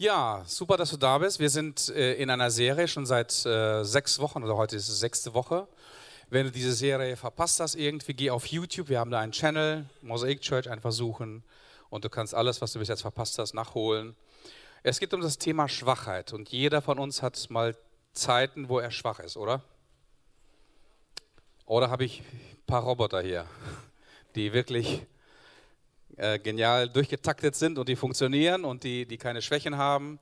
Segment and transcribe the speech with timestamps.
[0.00, 1.40] Ja, super, dass du da bist.
[1.40, 4.98] Wir sind äh, in einer Serie schon seit äh, sechs Wochen oder heute ist es
[4.98, 5.68] sechste Woche.
[6.30, 8.88] Wenn du diese Serie verpasst hast, irgendwie geh auf YouTube.
[8.88, 11.44] Wir haben da einen Channel, Mosaic Church, einfach suchen
[11.90, 14.16] und du kannst alles, was du bis jetzt verpasst hast, nachholen.
[14.82, 17.76] Es geht um das Thema Schwachheit und jeder von uns hat mal
[18.14, 19.62] Zeiten, wo er schwach ist, oder?
[21.66, 23.44] Oder habe ich ein paar Roboter hier,
[24.34, 25.02] die wirklich
[26.20, 30.18] äh, genial durchgetaktet sind und die funktionieren und die, die keine Schwächen haben.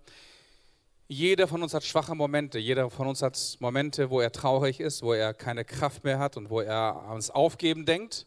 [1.09, 2.59] Jeder von uns hat schwache Momente.
[2.59, 6.37] Jeder von uns hat Momente, wo er traurig ist, wo er keine Kraft mehr hat
[6.37, 8.27] und wo er ans Aufgeben denkt.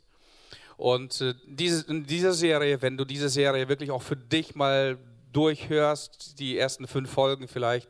[0.78, 1.34] Und äh,
[1.88, 4.98] in dieser Serie, wenn du diese Serie wirklich auch für dich mal
[5.32, 7.88] durchhörst, die ersten fünf Folgen vielleicht,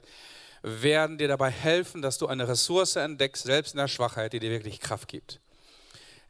[0.61, 4.52] werden dir dabei helfen, dass du eine Ressource entdeckst, selbst in der Schwachheit, die dir
[4.52, 5.39] wirklich Kraft gibt.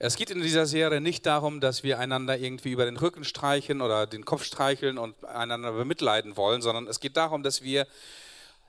[0.04, 3.82] Es geht in dieser Serie nicht darum, dass wir einander irgendwie über den Rücken streichen
[3.82, 7.86] oder den Kopf streicheln und einander bemitleiden wollen, sondern es geht darum, dass wir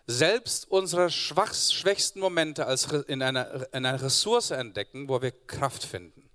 [0.06, 6.28] selbst unsere schwächsten Momente als in einer, in einer Ressource entdecken, wo wir Kraft finden.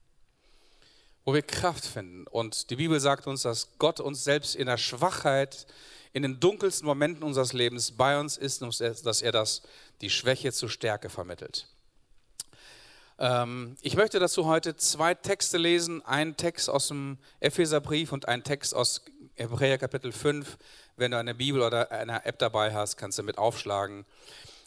[1.25, 2.25] Wo wir Kraft finden.
[2.25, 5.67] Und die Bibel sagt uns, dass Gott uns selbst in der Schwachheit,
[6.11, 9.61] in den dunkelsten Momenten unseres Lebens bei uns ist, dass er das,
[10.01, 11.67] die Schwäche zur Stärke vermittelt.
[13.19, 18.43] Ähm, ich möchte dazu heute zwei Texte lesen, einen Text aus dem Epheserbrief und einen
[18.43, 19.01] Text aus
[19.35, 20.57] Hebräer Kapitel 5.
[20.97, 24.05] Wenn du eine Bibel oder eine App dabei hast, kannst du mit aufschlagen.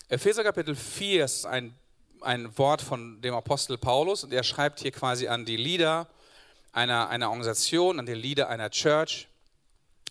[0.08, 1.74] Epheser Kapitel 4 ist ein,
[2.20, 6.08] ein Wort von dem Apostel Paulus und er schreibt hier quasi an die Lieder
[6.72, 9.28] einer, einer Organisation, an die Lieder einer Church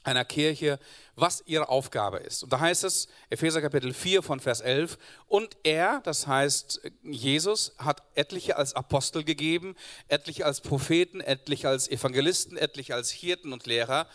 [0.04, 0.80] einer Kirche,
[1.16, 2.44] was ihre Aufgabe ist.
[2.44, 4.98] Und da heißt es, Epheser Kapitel 4 von Vers 11,
[5.28, 9.76] und er, das heißt Jesus, hat etliche als Apostel gegeben,
[10.08, 14.08] etliche als Propheten, etliche als Evangelisten, etliche als Hirten und Lehrer,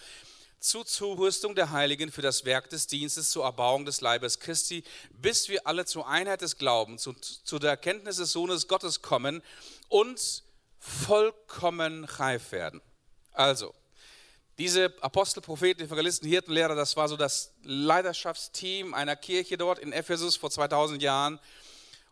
[0.65, 5.51] zur Zurüstung der Heiligen für das Werk des Dienstes, zur Erbauung des Leibes Christi, bis
[5.51, 9.43] wir alle zur Einheit des Glaubens, zu, zu der Erkenntnis des Sohnes Gottes kommen
[9.89, 10.43] und
[10.79, 12.81] vollkommen reif werden.
[13.33, 13.75] Also,
[14.59, 19.93] diese Apostel, Propheten, Evangelisten, Hirten, Lehrer, das war so das Leiterschaftsteam einer Kirche dort in
[19.93, 21.41] Ephesus vor 2000 Jahren.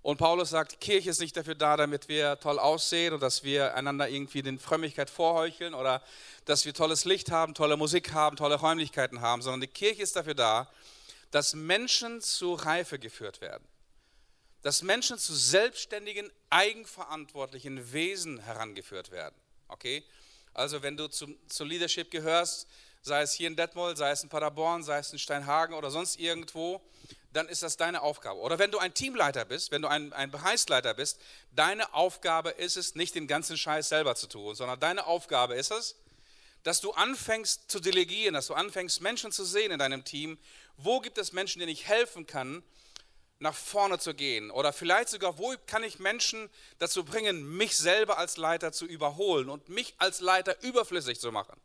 [0.03, 3.77] Und Paulus sagt, Kirche ist nicht dafür da, damit wir toll aussehen und dass wir
[3.77, 6.03] einander irgendwie den Frömmigkeit vorheucheln oder
[6.45, 10.17] dass wir tolles Licht haben, tolle Musik haben, tolle Räumlichkeiten haben, sondern die Kirche ist
[10.17, 10.69] dafür da,
[11.31, 13.65] dass Menschen zur Reife geführt werden.
[14.63, 19.35] Dass Menschen zu selbstständigen, eigenverantwortlichen Wesen herangeführt werden.
[19.69, 20.05] Okay?
[20.55, 22.67] Also wenn du zum, zur Leadership gehörst,
[23.03, 26.19] sei es hier in Detmold, sei es in Paderborn, sei es in Steinhagen oder sonst
[26.19, 26.81] irgendwo,
[27.33, 28.39] dann ist das deine Aufgabe.
[28.41, 31.19] Oder wenn du ein Teamleiter bist, wenn du ein, ein Bereichsleiter bist,
[31.55, 35.73] deine Aufgabe ist es, nicht den ganzen Scheiß selber zu tun, sondern deine Aufgabe ist
[35.73, 35.97] es,
[36.63, 40.39] dass du anfängst zu delegieren, dass du anfängst, Menschen zu sehen in deinem Team.
[40.77, 42.63] Wo gibt es Menschen, denen ich helfen kann,
[43.43, 44.51] nach vorne zu gehen?
[44.51, 46.49] Oder vielleicht sogar, wo kann ich Menschen
[46.79, 51.61] dazu bringen, mich selber als Leiter zu überholen und mich als Leiter überflüssig zu machen?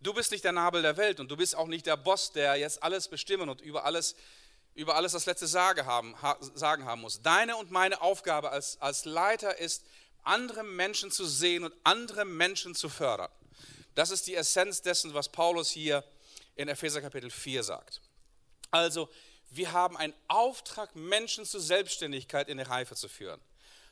[0.00, 2.56] Du bist nicht der Nabel der Welt und du bist auch nicht der Boss, der
[2.56, 4.16] jetzt alles bestimmen und über alles,
[4.74, 6.16] über alles das letzte Sagen haben,
[6.54, 7.20] sagen haben muss.
[7.20, 9.84] Deine und meine Aufgabe als, als Leiter ist,
[10.22, 13.30] andere Menschen zu sehen und andere Menschen zu fördern.
[13.94, 16.02] Das ist die Essenz dessen, was Paulus hier
[16.56, 18.00] in Epheser Kapitel 4 sagt.
[18.70, 19.10] Also,
[19.50, 23.40] wir haben einen Auftrag, Menschen zur Selbstständigkeit in die Reife zu führen.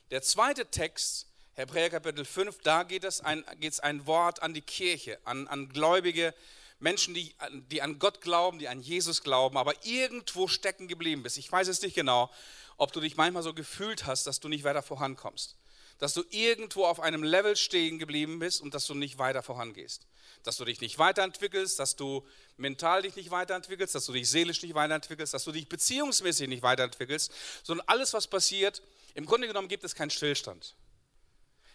[0.09, 4.61] Der zweite Text, Hebräer Kapitel 5, da geht es ein, geht's ein Wort an die
[4.61, 6.33] Kirche, an, an Gläubige,
[6.79, 7.35] Menschen, die,
[7.69, 11.37] die an Gott glauben, die an Jesus glauben, aber irgendwo stecken geblieben bist.
[11.37, 12.31] Ich weiß es nicht genau,
[12.77, 15.57] ob du dich manchmal so gefühlt hast, dass du nicht weiter vorankommst.
[15.99, 20.07] Dass du irgendwo auf einem Level stehen geblieben bist und dass du nicht weiter vorangehst
[20.43, 22.25] dass du dich nicht weiterentwickelst, dass du
[22.57, 26.63] mental dich nicht weiterentwickelst, dass du dich seelisch nicht weiterentwickelst, dass du dich beziehungsmäßig nicht
[26.63, 27.31] weiterentwickelst,
[27.63, 28.81] sondern alles, was passiert,
[29.15, 30.75] im Grunde genommen gibt es keinen Stillstand.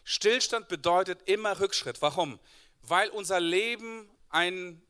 [0.04, 2.00] Stillstand bedeutet immer Rückschritt.
[2.02, 2.38] Warum?
[2.82, 4.82] Weil unser Leben ein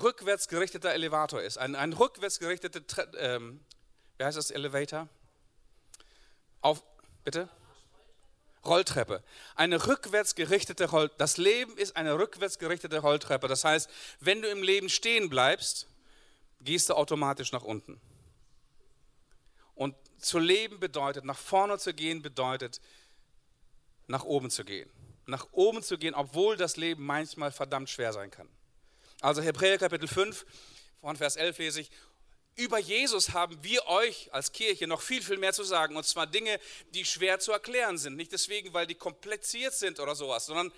[0.00, 2.38] rückwärts gerichteter Elevator ist, ein, ein rückwärts
[3.18, 3.60] ähm,
[4.16, 5.08] wie heißt das, Elevator?
[6.60, 6.82] Auf,
[7.24, 7.48] bitte?
[8.68, 9.22] Rolltreppe.
[9.54, 11.18] Eine rückwärts gerichtete Rolltreppe.
[11.18, 13.48] Das Leben ist eine rückwärts gerichtete Rolltreppe.
[13.48, 15.88] Das heißt, wenn du im Leben stehen bleibst,
[16.60, 18.00] gehst du automatisch nach unten.
[19.74, 22.80] Und zu leben bedeutet, nach vorne zu gehen, bedeutet,
[24.06, 24.90] nach oben zu gehen.
[25.26, 28.48] Nach oben zu gehen, obwohl das Leben manchmal verdammt schwer sein kann.
[29.20, 30.44] Also Hebräer Kapitel 5,
[31.00, 31.90] von Vers 11 lese ich,
[32.58, 35.96] über Jesus haben wir euch als Kirche noch viel, viel mehr zu sagen.
[35.96, 36.58] Und zwar Dinge,
[36.92, 38.16] die schwer zu erklären sind.
[38.16, 40.72] Nicht deswegen, weil die kompliziert sind oder sowas, sondern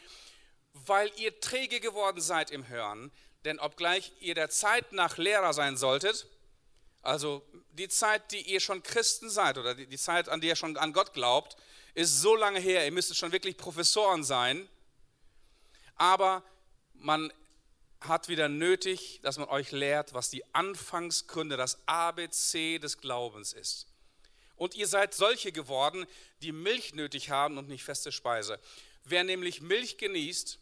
[0.75, 3.11] weil ihr träge geworden seid im Hören.
[3.47, 6.27] Denn obgleich ihr der Zeit nach Lehrer sein solltet,
[7.01, 7.43] also
[7.73, 10.93] die Zeit, die ihr schon Christen seid oder die, Zeit, an die ihr schon an
[10.93, 11.57] Gott glaubt,
[11.95, 14.69] ist so lange her, ihr müsstet schon wirklich Professoren sein,
[15.97, 16.43] aber
[16.93, 17.33] man
[18.01, 23.87] hat wieder nötig, dass man euch lehrt, was die Anfangsgründe, das ABC des Glaubens ist.
[24.57, 26.07] Und ihr seid solche geworden,
[26.43, 28.61] die Milch nötig haben und nicht feste Speise.
[29.05, 30.59] Wer nämlich Milch genießt,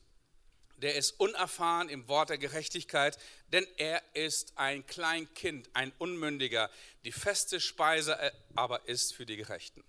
[0.76, 3.19] der ist unerfahren im Wort der Gerechtigkeit,
[3.52, 6.70] denn er ist ein Kleinkind, ein Unmündiger.
[7.05, 9.82] Die feste Speise äh, aber ist für die Gerechten.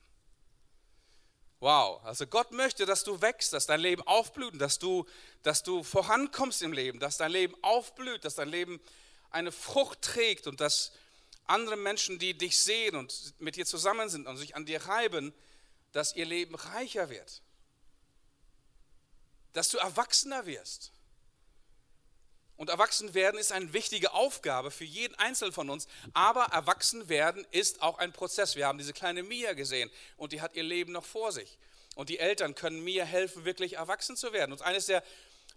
[1.60, 5.06] Wow, also Gott möchte, dass du wächst, dass dein Leben aufblüht, dass du,
[5.44, 8.80] dass du vorankommst im Leben, dass dein Leben aufblüht, dass dein Leben
[9.30, 10.94] eine Frucht trägt und dass
[11.46, 15.34] andere Menschen, die dich sehen und mit dir zusammen sind und sich an dir reiben,
[15.92, 17.42] dass ihr Leben reicher wird
[19.54, 20.92] dass du erwachsener wirst.
[22.60, 25.88] Und erwachsen werden ist eine wichtige Aufgabe für jeden Einzelnen von uns.
[26.12, 28.58] Aber erwachsen werden ist auch ein Prozess.
[28.58, 31.58] Wir haben diese kleine Mia gesehen und die hat ihr Leben noch vor sich.
[31.96, 34.52] Und die Eltern können Mia helfen, wirklich erwachsen zu werden.
[34.52, 35.06] Und eines der,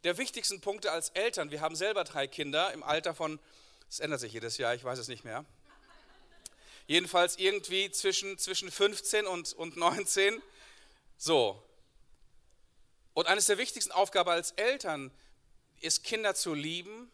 [0.05, 3.41] der wichtigsten Punkte als Eltern, wir haben selber drei Kinder im Alter von,
[3.91, 5.45] es ändert sich jedes Jahr, ich weiß es nicht mehr.
[6.87, 10.41] Jedenfalls irgendwie zwischen, zwischen 15 und, und 19.
[11.19, 11.61] So,
[13.13, 15.11] und eines der wichtigsten Aufgaben als Eltern
[15.83, 17.11] ist, Kinder zu lieben,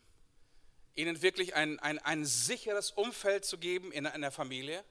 [0.95, 4.85] ihnen wirklich ein, ein, ein sicheres Umfeld zu geben in einer Familie,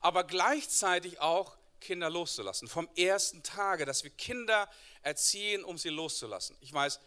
[0.00, 2.68] aber gleichzeitig auch Kinder loszulassen.
[2.68, 4.68] Vom ersten Tage, dass wir Kinder
[5.02, 6.56] erziehen, um sie loszulassen.
[6.60, 7.00] Ich weiß,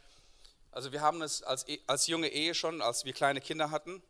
[0.72, 4.02] also wir haben es als, e, als junge Ehe schon, als wir kleine Kinder hatten,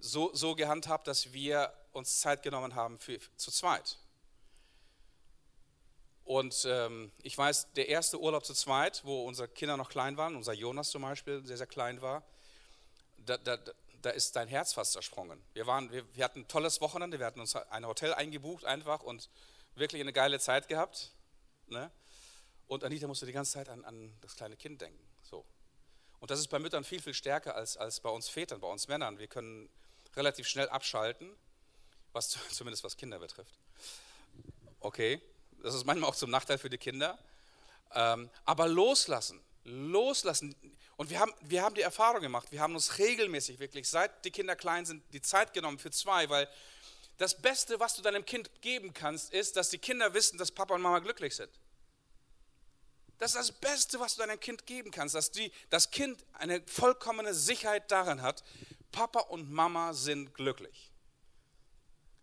[0.00, 3.98] so, so gehandhabt, dass wir uns Zeit genommen haben für, zu zweit.
[6.24, 10.36] Und ähm, ich weiß, der erste Urlaub zu zweit, wo unsere Kinder noch klein waren,
[10.36, 12.22] unser Jonas zum Beispiel sehr, sehr klein war,
[13.18, 13.58] da, da,
[14.00, 15.42] da ist dein Herz fast zersprungen.
[15.52, 19.02] Wir, waren, wir, wir hatten ein tolles Wochenende, wir hatten uns ein Hotel eingebucht einfach
[19.02, 19.28] und
[19.74, 21.12] wirklich eine geile Zeit gehabt.
[21.66, 21.90] Ne?
[22.66, 25.02] Und Anita musste die ganze Zeit an, an das kleine Kind denken.
[25.22, 25.44] So.
[26.20, 28.88] Und das ist bei Müttern viel, viel stärker als, als bei uns Vätern, bei uns
[28.88, 29.18] Männern.
[29.18, 29.68] Wir können
[30.16, 31.36] relativ schnell abschalten,
[32.12, 33.58] was zumindest was Kinder betrifft.
[34.80, 35.20] Okay.
[35.64, 37.18] Das ist manchmal auch zum Nachteil für die Kinder.
[37.94, 40.54] Ähm, aber loslassen, loslassen.
[40.98, 44.30] Und wir haben, wir haben die Erfahrung gemacht, wir haben uns regelmäßig wirklich, seit die
[44.30, 46.50] Kinder klein sind, die Zeit genommen für zwei, weil
[47.16, 50.74] das Beste, was du deinem Kind geben kannst, ist, dass die Kinder wissen, dass Papa
[50.74, 51.50] und Mama glücklich sind.
[53.18, 56.60] Das ist das Beste, was du deinem Kind geben kannst, dass die, das Kind eine
[56.66, 58.44] vollkommene Sicherheit darin hat,
[58.92, 60.90] Papa und Mama sind glücklich.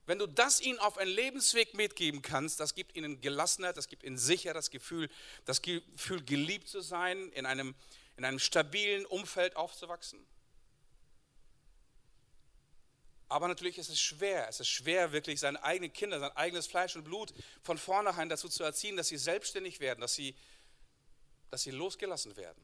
[0.05, 4.03] Wenn du das ihnen auf einen Lebensweg mitgeben kannst, das gibt ihnen Gelassenheit, das gibt
[4.03, 5.09] ihnen Sicherheit, das Gefühl,
[5.45, 7.75] das Gefühl geliebt zu sein, in einem,
[8.17, 10.25] in einem stabilen Umfeld aufzuwachsen.
[13.29, 14.49] Aber natürlich ist es schwer.
[14.49, 17.33] Es ist schwer, wirklich seine eigenen Kinder, sein eigenes Fleisch und Blut
[17.63, 20.35] von vornherein dazu zu erziehen, dass sie selbstständig werden, dass sie,
[21.49, 22.61] dass sie losgelassen werden.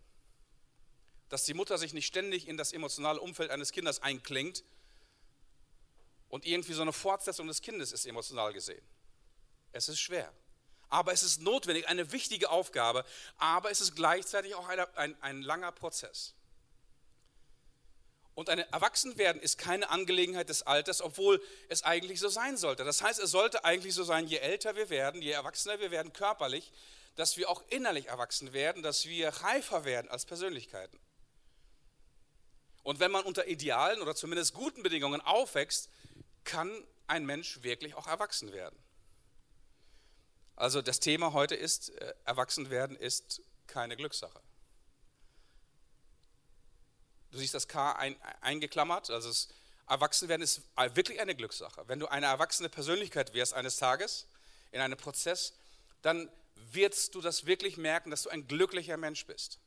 [1.29, 4.63] Dass die Mutter sich nicht ständig in das emotionale Umfeld eines Kindes einklingt
[6.37, 8.85] und irgendwie so eine Fortsetzung des Kindes ist emotional gesehen.
[9.71, 10.31] Es ist schwer.
[10.87, 13.05] Aber es ist notwendig, eine wichtige Aufgabe,
[13.37, 16.35] aber es ist gleichzeitig auch ein, ein, ein langer Prozess.
[18.35, 22.83] Und ein Erwachsenwerden ist keine Angelegenheit des Alters, obwohl es eigentlich so sein sollte.
[22.83, 26.13] Das heißt, es sollte eigentlich so sein, je älter wir werden, je erwachsener wir werden
[26.13, 26.71] körperlich,
[27.15, 30.99] dass wir auch innerlich erwachsen werden, dass wir reifer werden als Persönlichkeiten.
[32.83, 35.89] Und wenn man unter idealen oder zumindest guten Bedingungen aufwächst,
[36.47, 36.71] kann
[37.07, 38.77] ein Mensch wirklich auch erwachsen werden.
[40.55, 44.41] Also das Thema heute ist, äh, erwachsen werden ist keine Glückssache.
[47.31, 49.49] Du siehst das K ein, eingeklammert, also das
[49.87, 50.61] Erwachsenwerden ist
[50.95, 51.83] wirklich eine Glückssache.
[51.87, 54.27] Wenn du eine erwachsene Persönlichkeit wirst eines Tages
[54.71, 55.53] in einem Prozess,
[56.01, 56.29] dann
[56.71, 59.59] wirst du das wirklich merken, dass du ein glücklicher Mensch bist.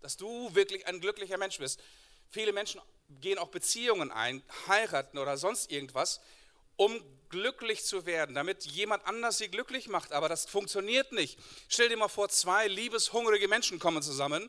[0.00, 1.80] Dass du wirklich ein glücklicher Mensch bist.
[2.30, 2.80] Viele Menschen
[3.20, 6.20] gehen auch Beziehungen ein, heiraten oder sonst irgendwas,
[6.76, 10.12] um glücklich zu werden, damit jemand anders sie glücklich macht.
[10.12, 11.38] Aber das funktioniert nicht.
[11.68, 14.48] Stell dir mal vor, zwei liebeshungrige Menschen kommen zusammen,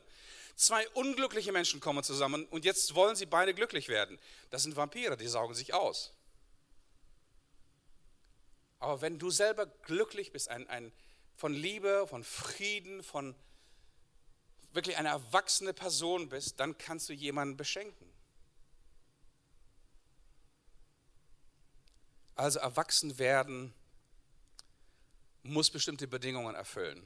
[0.56, 4.20] zwei unglückliche Menschen kommen zusammen und jetzt wollen sie beide glücklich werden.
[4.50, 6.14] Das sind Vampire, die saugen sich aus.
[8.80, 10.92] Aber wenn du selber glücklich bist, ein, ein,
[11.36, 13.36] von Liebe, von Frieden, von
[14.72, 18.09] wirklich eine erwachsene Person bist, dann kannst du jemanden beschenken.
[22.40, 23.74] Also erwachsen werden
[25.44, 27.06] muss bestimmte Bedingungen erfüllen.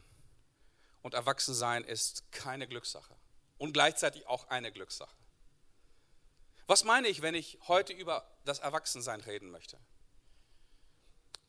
[1.02, 3.16] Und erwachsen sein ist keine Glückssache
[3.58, 5.16] und gleichzeitig auch eine Glückssache.
[6.68, 9.80] Was meine ich, wenn ich heute über das Erwachsensein reden möchte?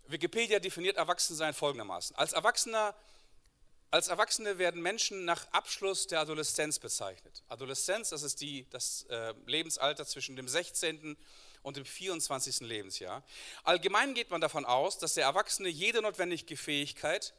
[0.06, 2.16] Wikipedia definiert Erwachsensein folgendermaßen.
[2.16, 2.94] Als, Erwachsener,
[3.90, 7.42] als Erwachsene werden Menschen nach Abschluss der Adoleszenz bezeichnet.
[7.48, 11.18] Adoleszenz, das ist die, das äh, Lebensalter zwischen dem 16.
[11.64, 12.60] und dem 24.
[12.60, 13.24] Lebensjahr.
[13.64, 17.34] Allgemein geht man davon aus, dass der Erwachsene jede notwendige Fähigkeit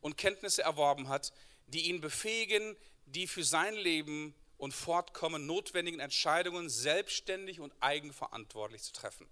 [0.00, 1.32] und Kenntnisse erworben hat,
[1.66, 8.92] die ihn befähigen, die für sein Leben und Fortkommen notwendigen Entscheidungen selbstständig und eigenverantwortlich zu
[8.92, 9.26] treffen.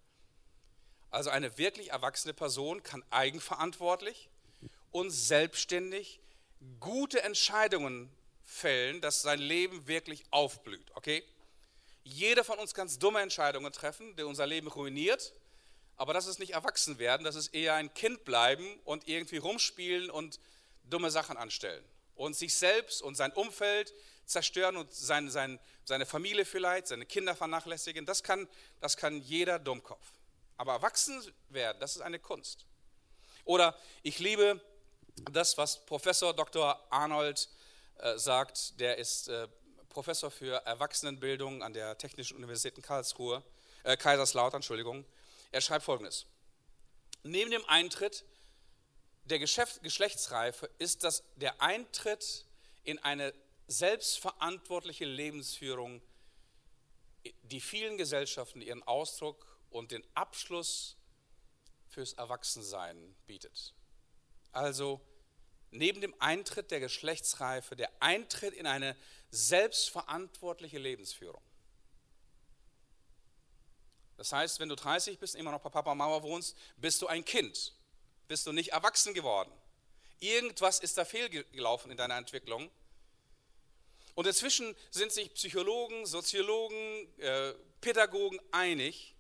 [1.10, 4.30] Also eine wirklich erwachsene Person kann eigenverantwortlich
[4.90, 6.20] und selbstständig
[6.80, 8.10] gute Entscheidungen
[8.42, 10.90] fällen, dass sein Leben wirklich aufblüht.
[10.94, 11.22] Okay?
[12.10, 15.34] Jeder von uns kann dumme Entscheidungen treffen, die unser Leben ruiniert,
[15.96, 20.10] aber das ist nicht erwachsen werden, das ist eher ein Kind bleiben und irgendwie rumspielen
[20.10, 20.40] und
[20.84, 21.84] dumme Sachen anstellen
[22.14, 23.92] und sich selbst und sein Umfeld
[24.24, 28.06] zerstören und sein, sein, seine Familie vielleicht, seine Kinder vernachlässigen.
[28.06, 28.48] Das kann,
[28.80, 30.06] das kann jeder Dummkopf.
[30.56, 32.64] Aber erwachsen werden, das ist eine Kunst.
[33.44, 34.60] Oder ich liebe
[35.30, 36.82] das, was Professor Dr.
[36.90, 37.50] Arnold
[37.98, 39.46] äh, sagt, der ist äh,
[39.88, 43.42] Professor für Erwachsenenbildung an der Technischen Universität in Karlsruhe,
[43.84, 45.04] äh, Kaiserslautern, Entschuldigung.
[45.50, 46.26] Er schreibt folgendes.
[47.22, 48.24] Neben dem Eintritt
[49.24, 52.46] der Geschäft Geschlechtsreife ist das der Eintritt
[52.84, 53.34] in eine
[53.66, 56.00] selbstverantwortliche Lebensführung,
[57.42, 60.96] die vielen Gesellschaften ihren Ausdruck und den Abschluss
[61.88, 63.74] fürs Erwachsensein bietet.
[64.52, 65.00] Also
[65.70, 68.96] neben dem Eintritt der Geschlechtsreife, der Eintritt in eine
[69.30, 71.42] selbstverantwortliche Lebensführung.
[74.16, 77.24] Das heißt, wenn du 30 bist, immer noch bei Papa Mama wohnst, bist du ein
[77.24, 77.74] Kind,
[78.26, 79.52] bist du nicht erwachsen geworden.
[80.18, 82.70] Irgendwas ist da fehlgelaufen in deiner Entwicklung.
[84.16, 89.14] Und inzwischen sind sich Psychologen, Soziologen, äh, Pädagogen einig,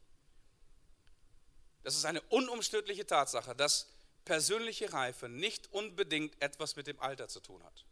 [1.88, 3.88] das ist eine unumstößliche Tatsache, dass
[4.28, 7.86] persönliche Reife nicht unbedingt etwas mit dem Alter zu tun hat.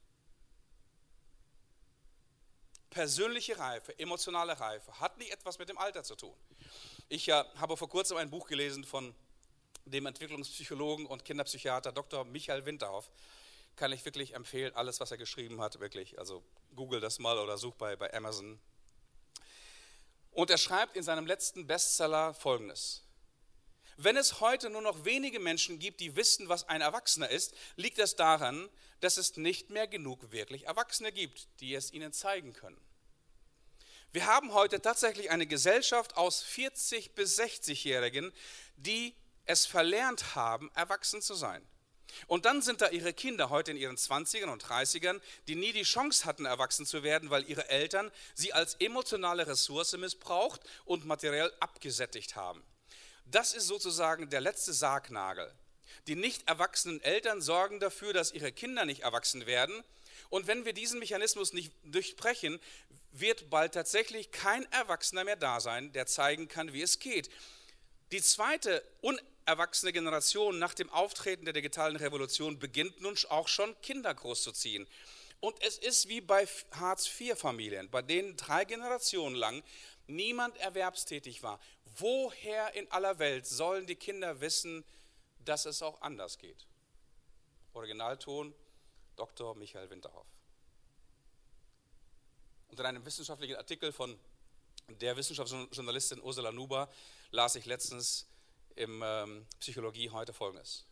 [2.91, 6.35] Persönliche Reife, emotionale Reife hat nicht etwas mit dem Alter zu tun.
[7.09, 9.15] Ich äh, habe vor kurzem ein Buch gelesen von
[9.87, 12.27] dem Entwicklungspsychologen und Kinderpsychiater Dr.
[12.27, 13.09] Michael Winterhoff.
[13.75, 16.19] Kann ich wirklich empfehlen, alles, was er geschrieben hat, wirklich.
[16.19, 18.61] Also google das mal oder such bei, bei Amazon.
[20.33, 23.06] Und er schreibt in seinem letzten Bestseller folgendes.
[23.99, 27.99] Wenn es heute nur noch wenige Menschen gibt, die wissen, was ein Erwachsener ist, liegt
[27.99, 28.69] das daran,
[29.01, 32.81] dass es nicht mehr genug wirklich Erwachsene gibt, die es ihnen zeigen können.
[34.13, 38.33] Wir haben heute tatsächlich eine Gesellschaft aus 40 bis 60-Jährigen,
[38.77, 39.15] die
[39.47, 41.67] es verlernt haben, erwachsen zu sein.
[42.27, 45.83] Und dann sind da ihre Kinder heute in ihren 20ern und 30ern, die nie die
[45.83, 51.53] Chance hatten, erwachsen zu werden, weil ihre Eltern sie als emotionale Ressource missbraucht und materiell
[51.61, 52.63] abgesättigt haben.
[53.27, 55.53] Das ist sozusagen der letzte Sargnagel.
[56.07, 59.83] Die nicht erwachsenen Eltern sorgen dafür, dass ihre Kinder nicht erwachsen werden.
[60.31, 62.61] Und wenn wir diesen Mechanismus nicht durchbrechen,
[63.11, 67.29] wird bald tatsächlich kein Erwachsener mehr da sein, der zeigen kann, wie es geht.
[68.13, 74.15] Die zweite unerwachsene Generation nach dem Auftreten der digitalen Revolution beginnt nun auch schon Kinder
[74.15, 74.87] großzuziehen.
[75.41, 79.63] Und es ist wie bei Hartz-IV-Familien, bei denen drei Generationen lang
[80.07, 81.61] niemand erwerbstätig war.
[81.99, 84.85] Woher in aller Welt sollen die Kinder wissen,
[85.39, 86.67] dass es auch anders geht?
[87.73, 88.55] Originalton
[89.17, 89.55] Dr.
[89.55, 90.27] Michael Winterhoff.
[92.69, 94.19] Und in einem wissenschaftlichen Artikel von
[94.89, 96.89] der Wissenschaftsjournalistin Ursula Nuber
[97.31, 98.27] las ich letztens
[98.75, 100.85] im ähm, Psychologie heute folgendes.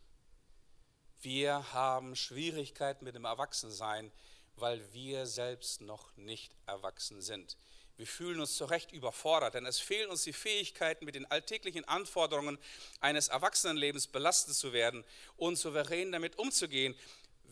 [1.21, 4.11] Wir haben Schwierigkeiten mit dem Erwachsensein,
[4.55, 7.57] weil wir selbst noch nicht erwachsen sind.
[7.97, 11.85] Wir fühlen uns zu Recht überfordert, denn es fehlen uns die Fähigkeiten, mit den alltäglichen
[11.85, 12.57] Anforderungen
[12.99, 15.05] eines Erwachsenenlebens belastet zu werden
[15.37, 16.95] und souverän damit umzugehen.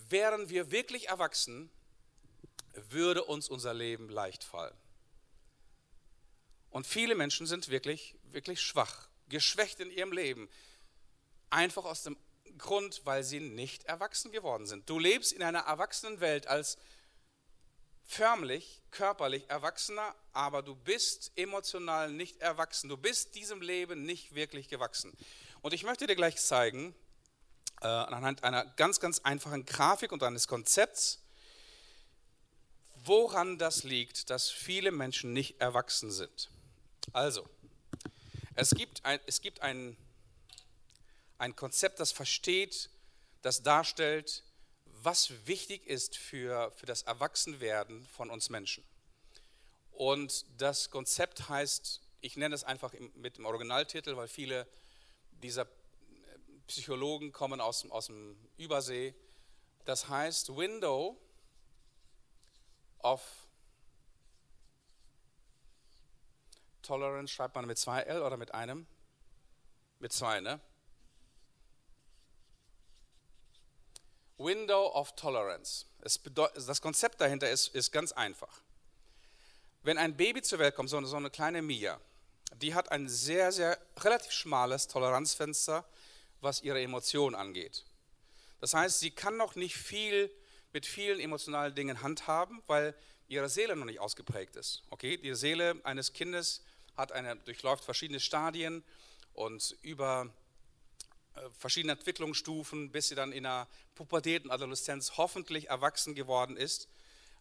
[0.10, 1.70] Wären wir wirklich erwachsen,
[2.90, 4.76] würde uns unser Leben leicht fallen.
[6.72, 10.50] Und viele Menschen sind wirklich, wirklich schwach, geschwächt in ihrem Leben.
[11.52, 12.18] Einfach aus dem
[12.58, 14.90] Grund, weil sie nicht erwachsen geworden sind.
[14.90, 16.78] Du lebst in einer erwachsenen Welt als
[18.06, 22.90] förmlich, körperlich Erwachsener, aber du bist emotional nicht erwachsen.
[22.90, 25.16] Du bist diesem Leben nicht wirklich gewachsen.
[25.62, 26.94] Und ich möchte dir gleich zeigen,
[27.82, 31.20] äh, anhand einer ganz, ganz einfachen Grafik und eines Konzepts,
[33.06, 36.50] woran das liegt, dass viele Menschen nicht erwachsen sind.
[37.12, 37.48] Also,
[38.56, 39.98] es gibt ein, es gibt ein,
[41.38, 42.90] ein Konzept, das versteht,
[43.42, 44.44] das darstellt,
[45.04, 48.84] was wichtig ist für, für das Erwachsenwerden von uns Menschen.
[49.92, 54.66] Und das Konzept heißt ich nenne es einfach mit dem Originaltitel, weil viele
[55.44, 55.68] dieser
[56.68, 59.14] Psychologen kommen aus, aus dem Übersee.
[59.84, 61.18] Das heißt Window
[63.00, 63.22] of
[66.82, 68.88] Tolerance, schreibt man mit zwei L oder mit einem?
[70.00, 70.62] Mit zwei, ne?
[74.44, 75.86] Window of Tolerance.
[76.02, 78.62] das Konzept dahinter ist, ist ganz einfach.
[79.84, 82.00] Wenn ein Baby zur Welt kommt, so eine kleine Mia,
[82.56, 85.86] die hat ein sehr, sehr relativ schmales Toleranzfenster,
[86.42, 87.86] was ihre Emotionen angeht.
[88.60, 90.30] Das heißt, sie kann noch nicht viel
[90.72, 92.96] mit vielen emotionalen Dingen handhaben, weil
[93.28, 94.84] ihre Seele noch nicht ausgeprägt ist.
[94.90, 96.64] Okay, die Seele eines Kindes
[96.96, 98.84] hat eine, durchläuft verschiedene Stadien
[99.34, 100.30] und über
[101.36, 106.88] äh, verschiedene Entwicklungsstufen, bis sie dann in der Pubertät und Adoleszenz hoffentlich erwachsen geworden ist.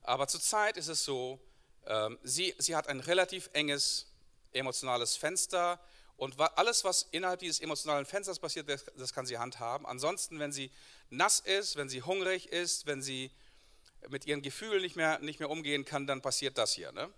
[0.02, 1.38] Aber zurzeit ist es so,
[1.86, 4.06] ähm, sie, sie hat ein relativ enges
[4.52, 5.80] emotionales Fenster
[6.16, 9.86] und alles, was innerhalb dieses emotionalen Fensters passiert, das, das kann sie handhaben.
[9.86, 10.70] Ansonsten, wenn sie
[11.10, 13.30] nass ist, wenn sie hungrig ist, wenn sie
[14.08, 16.92] mit ihren Gefühlen nicht mehr, nicht mehr umgehen kann, dann passiert das hier.
[16.92, 17.12] Ne?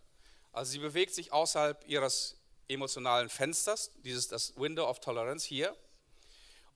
[0.52, 2.36] Also sie bewegt sich außerhalb ihres
[2.68, 5.76] emotionalen Fensters, dieses das Window of Tolerance hier.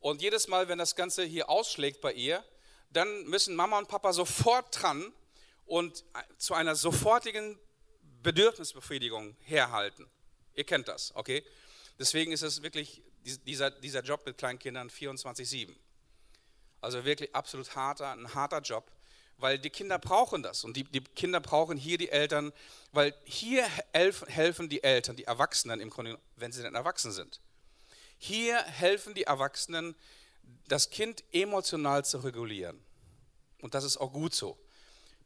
[0.01, 2.45] Und jedes Mal, wenn das Ganze hier ausschlägt bei ihr,
[2.91, 5.13] dann müssen Mama und Papa sofort dran
[5.67, 6.05] und
[6.39, 7.59] zu einer sofortigen
[8.23, 10.07] Bedürfnisbefriedigung herhalten.
[10.55, 11.45] Ihr kennt das, okay?
[11.99, 13.03] Deswegen ist es wirklich
[13.47, 15.75] dieser, dieser Job mit Kleinkindern 24-7.
[16.81, 18.91] Also wirklich absolut harter, ein harter Job,
[19.37, 22.53] weil die Kinder brauchen das und die, die Kinder brauchen hier die Eltern,
[22.93, 27.41] weil hier helfen die Eltern, die Erwachsenen im Grunde, wenn sie denn erwachsen sind.
[28.19, 29.95] Hier helfen die Erwachsenen,
[30.67, 32.83] das Kind emotional zu regulieren.
[33.61, 34.59] Und das ist auch gut so.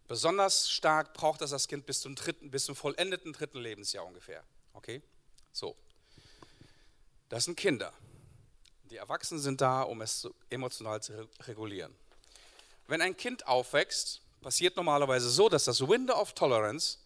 [0.08, 4.44] Besonders stark braucht das das Kind bis zum dritten, bis zum vollendeten dritten Lebensjahr ungefähr.
[4.74, 5.02] Okay?
[5.52, 5.76] So.
[7.28, 7.92] Das sind Kinder.
[8.90, 11.94] Die Erwachsenen sind da, um es emotional zu regulieren.
[12.88, 16.98] Wenn ein Kind aufwächst, passiert normalerweise so, dass das Window of Tolerance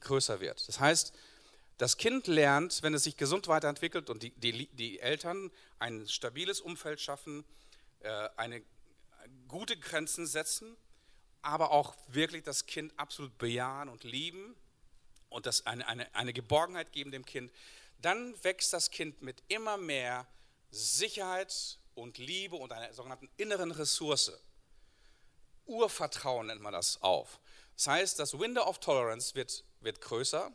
[0.00, 0.66] größer wird.
[0.68, 1.12] Das heißt,
[1.78, 6.60] das Kind lernt, wenn es sich gesund weiterentwickelt und die, die, die Eltern ein stabiles
[6.60, 7.44] Umfeld schaffen,
[8.00, 8.62] äh, eine
[9.48, 10.76] gute Grenzen setzen,
[11.42, 14.54] aber auch wirklich das Kind absolut bejahen und lieben
[15.28, 17.52] und das eine, eine, eine Geborgenheit geben dem Kind,
[17.98, 20.26] dann wächst das Kind mit immer mehr
[20.70, 24.32] Sicherheit und Liebe und einer sogenannten inneren Ressource.
[25.66, 27.40] Urvertrauen nennt man das auf.
[27.76, 30.52] Das heißt, das Window of Tolerance wird, wird größer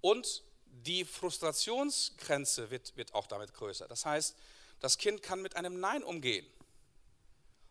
[0.00, 3.86] und die Frustrationsgrenze wird, wird auch damit größer.
[3.88, 4.36] Das heißt,
[4.80, 6.46] das Kind kann mit einem Nein umgehen.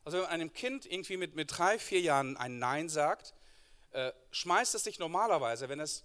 [0.04, 3.34] Also wenn einem Kind irgendwie mit, mit drei, vier Jahren ein Nein sagt,
[3.92, 6.04] äh, schmeißt es sich normalerweise, wenn es,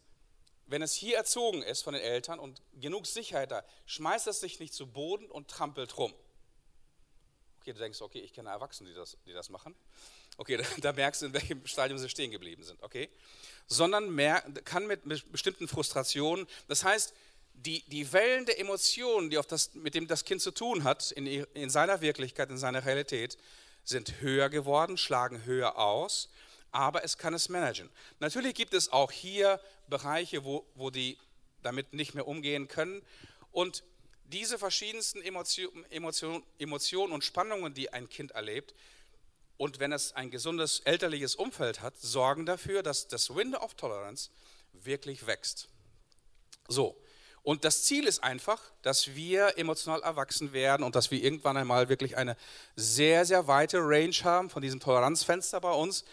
[0.67, 4.61] wenn es hier erzogen ist von den Eltern und genug Sicherheit da, schmeißt es sich
[4.61, 6.15] nicht zu Boden und trampelt rum.
[7.65, 9.75] Okay, du denkst, okay, ich kenne Erwachsene, die das, die das machen.
[10.37, 12.83] Okay, da, da merkst du, in welchem Stadium sie stehen geblieben sind.
[12.83, 13.09] Okay,
[13.67, 15.01] sondern mehr, kann mit
[15.33, 17.15] bestimmten Frustrationen, das heißt,
[17.55, 21.11] die, die Wellen der Emotionen, die auf das, mit dem das Kind zu tun hat,
[21.13, 23.39] in, in seiner Wirklichkeit, in seiner Realität,
[23.83, 26.29] sind höher geworden, schlagen höher aus,
[26.71, 27.89] aber es kann es managen.
[28.21, 31.17] Natürlich gibt es auch hier Bereiche, wo, wo die
[31.63, 33.01] damit nicht mehr umgehen können.
[33.53, 33.85] Und
[34.25, 38.75] diese verschiedensten Emotionen Emotion, Emotionen und Spannungen, die ein Kind erlebt,
[39.57, 44.31] und wenn es ein gesundes elterliches Umfeld hat, sorgen dafür, dass das Window of Tolerance
[44.73, 45.69] wirklich wächst.
[46.67, 47.01] So,
[47.43, 51.89] und das Ziel ist einfach, dass wir emotional erwachsen werden und dass wir irgendwann einmal
[51.89, 52.37] wirklich eine
[52.75, 56.05] sehr, sehr weite Range haben von diesem Toleranzfenster bei uns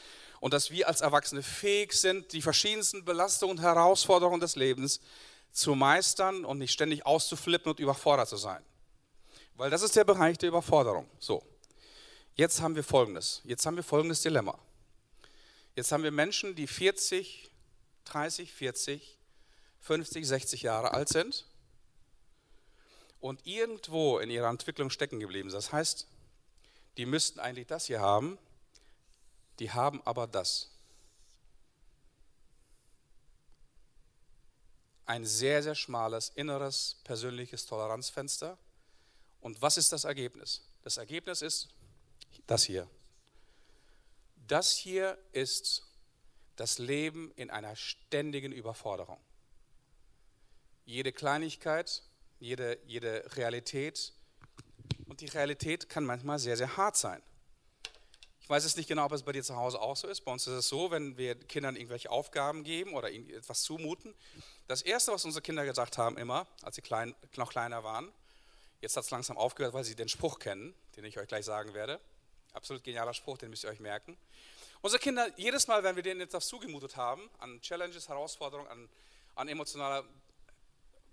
[0.42, 5.00] und dass wir als Erwachsene fähig sind, die verschiedensten Belastungen und Herausforderungen des Lebens
[5.52, 8.64] zu meistern und nicht ständig auszuflippen und überfordert zu sein.
[9.56, 11.10] Weil das ist der Bereich der Überforderung.
[11.20, 11.44] So,
[12.36, 13.42] jetzt haben wir folgendes.
[13.44, 14.58] Jetzt haben wir folgendes Dilemma.
[15.76, 17.50] Jetzt haben wir Menschen, die 40,
[18.06, 19.18] 30, 40
[19.82, 21.46] 50, 60 Jahre alt sind
[23.20, 25.58] und irgendwo in ihrer Entwicklung stecken geblieben sind.
[25.58, 26.08] Das heißt,
[26.98, 28.38] die müssten eigentlich das hier haben,
[29.60, 30.71] die haben aber das.
[35.06, 38.58] Ein sehr, sehr schmales inneres persönliches Toleranzfenster.
[39.42, 40.62] Und was ist das Ergebnis?
[40.84, 41.70] Das Ergebnis ist
[42.48, 42.88] das hier.
[44.48, 45.84] Das hier ist
[46.56, 49.20] das Leben in einer ständigen Überforderung
[50.92, 52.04] jede Kleinigkeit,
[52.40, 54.14] jede, jede Realität.
[55.08, 57.22] Und die Realität kann manchmal sehr, sehr hart sein.
[58.52, 60.26] Ich weiß es nicht genau, ob es bei dir zu Hause auch so ist.
[60.26, 64.14] Bei uns ist es so, wenn wir Kindern irgendwelche Aufgaben geben oder ihnen etwas zumuten.
[64.68, 68.12] Das Erste, was unsere Kinder gesagt haben, immer, als sie klein, noch kleiner waren,
[68.82, 71.74] jetzt hat es langsam aufgehört, weil sie den Spruch kennen, den ich euch gleich sagen
[71.74, 72.02] werde.
[72.52, 74.18] Absolut genialer Spruch, den müsst ihr euch merken.
[74.82, 78.90] Unsere Kinder, jedes Mal, wenn wir denen etwas zugemutet haben, an Challenges, Herausforderungen, an,
[79.36, 80.04] an emotionaler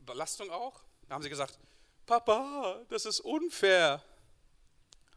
[0.00, 1.56] Belastung auch, haben sie gesagt,
[2.04, 4.02] Papa, das ist unfair.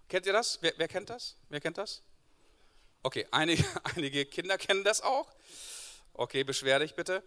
[0.07, 0.59] Kennt ihr das?
[0.61, 1.35] Wer, wer kennt das?
[1.49, 2.03] Wer kennt das?
[3.03, 3.63] Okay, einige,
[3.95, 5.31] einige Kinder kennen das auch.
[6.13, 7.23] Okay, beschwer dich bitte.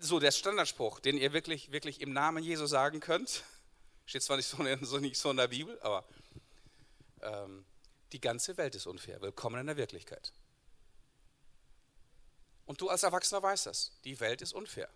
[0.00, 3.44] So, der Standardspruch, den ihr wirklich, wirklich im Namen Jesu sagen könnt,
[4.04, 6.04] steht zwar nicht so nicht so in der Bibel, aber
[7.22, 7.64] ähm,
[8.12, 9.20] die ganze Welt ist unfair.
[9.22, 10.32] Willkommen in der Wirklichkeit.
[12.66, 13.92] Und du als Erwachsener weißt das.
[14.04, 14.88] Die Welt ist unfair.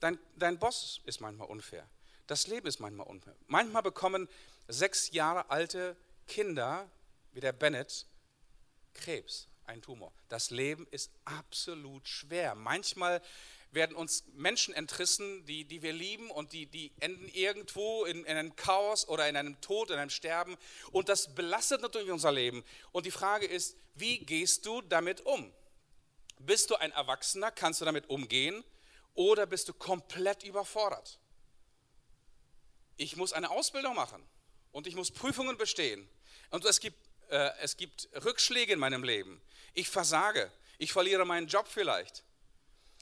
[0.00, 1.88] Dein, dein Boss ist manchmal unfair.
[2.26, 3.36] Das Leben ist manchmal unfair.
[3.46, 4.28] Manchmal bekommen
[4.68, 6.90] sechs Jahre alte Kinder
[7.32, 8.06] wie der Bennett
[8.94, 10.12] Krebs, ein Tumor.
[10.28, 12.54] Das Leben ist absolut schwer.
[12.54, 13.22] Manchmal
[13.72, 18.36] werden uns Menschen entrissen, die, die wir lieben und die, die enden irgendwo in, in
[18.36, 20.56] einem Chaos oder in einem Tod, in einem Sterben.
[20.90, 22.64] Und das belastet natürlich unser Leben.
[22.92, 25.52] Und die Frage ist, wie gehst du damit um?
[26.38, 28.62] Bist du ein Erwachsener, kannst du damit umgehen
[29.14, 31.18] oder bist du komplett überfordert?
[32.96, 34.22] Ich muss eine Ausbildung machen
[34.70, 36.08] und ich muss Prüfungen bestehen.
[36.50, 36.98] Und es gibt,
[37.60, 39.40] es gibt Rückschläge in meinem Leben.
[39.74, 40.50] Ich versage.
[40.78, 42.24] Ich verliere meinen Job vielleicht.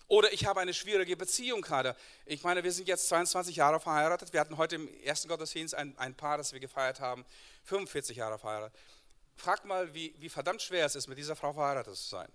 [0.07, 1.95] Oder ich habe eine schwierige Beziehung gerade.
[2.27, 4.33] Ich meine, wir sind jetzt 22 Jahre verheiratet.
[4.33, 7.25] Wir hatten heute im ersten Gottesdienst ein, ein Paar, das wir gefeiert haben,
[7.65, 8.77] 45 Jahre verheiratet.
[9.37, 12.29] Frag mal, wie, wie verdammt schwer es ist, mit dieser Frau verheiratet zu sein.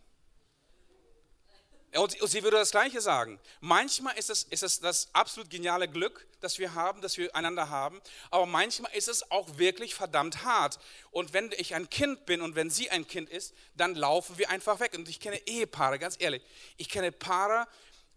[1.98, 3.40] Und sie würde das Gleiche sagen.
[3.62, 7.70] Manchmal ist es, ist es das absolut geniale Glück, das wir haben, das wir einander
[7.70, 8.02] haben.
[8.32, 10.78] Aber manchmal ist es auch wirklich verdammt hart.
[11.12, 14.50] Und wenn ich ein Kind bin und wenn sie ein Kind ist, dann laufen wir
[14.50, 14.94] einfach weg.
[14.94, 16.44] Und ich kenne Ehepaare, ganz ehrlich.
[16.76, 17.66] Ich kenne Paare,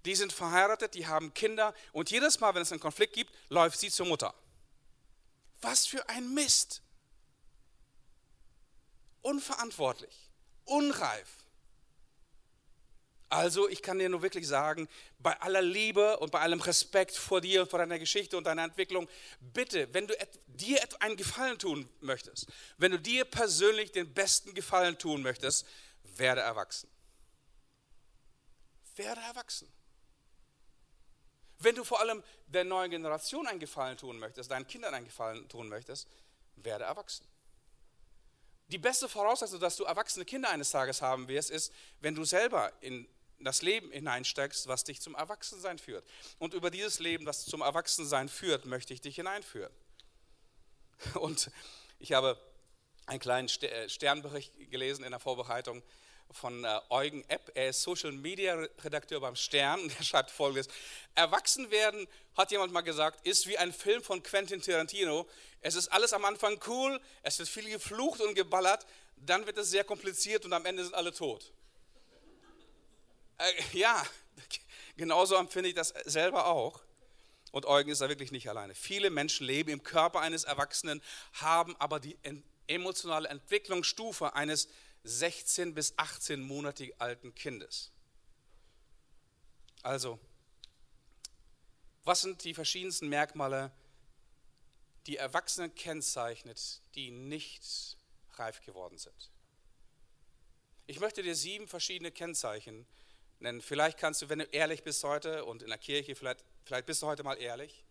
[0.05, 1.73] die sind verheiratet, die haben Kinder.
[1.93, 4.35] Und jedes Mal, wenn es einen Konflikt gibt, läuft sie zur Mutter.
[5.61, 6.83] Was für ein Mist.
[9.23, 10.31] Unverantwortlich,
[10.65, 11.29] unreif.
[13.31, 14.89] Also ich kann dir nur wirklich sagen,
[15.19, 18.65] bei aller Liebe und bei allem Respekt vor dir und vor deiner Geschichte und deiner
[18.65, 19.07] Entwicklung,
[19.41, 20.15] bitte, wenn du
[20.47, 22.47] dir einen Gefallen tun möchtest,
[22.79, 25.67] wenn du dir persönlich den besten Gefallen tun möchtest,
[26.17, 26.89] werde erwachsen.
[28.97, 29.71] Werde erwachsen.
[31.59, 35.47] Wenn du vor allem der neuen Generation einen Gefallen tun möchtest, deinen Kindern einen Gefallen
[35.49, 36.09] tun möchtest,
[36.57, 37.27] werde erwachsen.
[38.69, 42.73] Die beste Voraussetzung, dass du erwachsene Kinder eines Tages haben wirst, ist, wenn du selber
[42.81, 43.09] in
[43.41, 46.05] das Leben hineinsteigst, was dich zum Erwachsensein führt.
[46.39, 49.73] Und über dieses Leben, das zum Erwachsensein führt, möchte ich dich hineinführen.
[51.15, 51.51] Und
[51.99, 52.39] ich habe
[53.07, 55.83] einen kleinen äh, Sternbericht gelesen in der Vorbereitung
[56.31, 57.51] von äh, Eugen Epp.
[57.55, 60.69] Er ist Social Media Redakteur beim Stern und er schreibt folgendes:
[61.15, 65.27] Erwachsen werden, hat jemand mal gesagt, ist wie ein Film von Quentin Tarantino.
[65.61, 69.71] Es ist alles am Anfang cool, es wird viel geflucht und geballert, dann wird es
[69.71, 71.53] sehr kompliziert und am Ende sind alle tot.
[73.39, 74.05] Äh, ja,
[74.97, 76.83] genauso empfinde ich das selber auch.
[77.51, 78.75] Und Eugen ist da wirklich nicht alleine.
[78.75, 81.03] Viele Menschen leben im Körper eines Erwachsenen,
[81.35, 82.19] haben aber die
[82.67, 84.69] emotionale Entwicklungsstufe eines
[85.05, 87.91] 16 bis 18 monatig alten Kindes.
[89.83, 90.19] Also,
[92.05, 93.71] was sind die verschiedensten Merkmale,
[95.07, 97.97] die Erwachsenen kennzeichnet, die nicht
[98.35, 99.31] reif geworden sind?
[100.87, 102.87] Ich möchte dir sieben verschiedene Kennzeichen
[103.41, 103.61] nennen.
[103.61, 107.03] Vielleicht kannst du, wenn du ehrlich bist heute und in der Kirche, vielleicht, vielleicht bist
[107.03, 107.85] du heute mal ehrlich.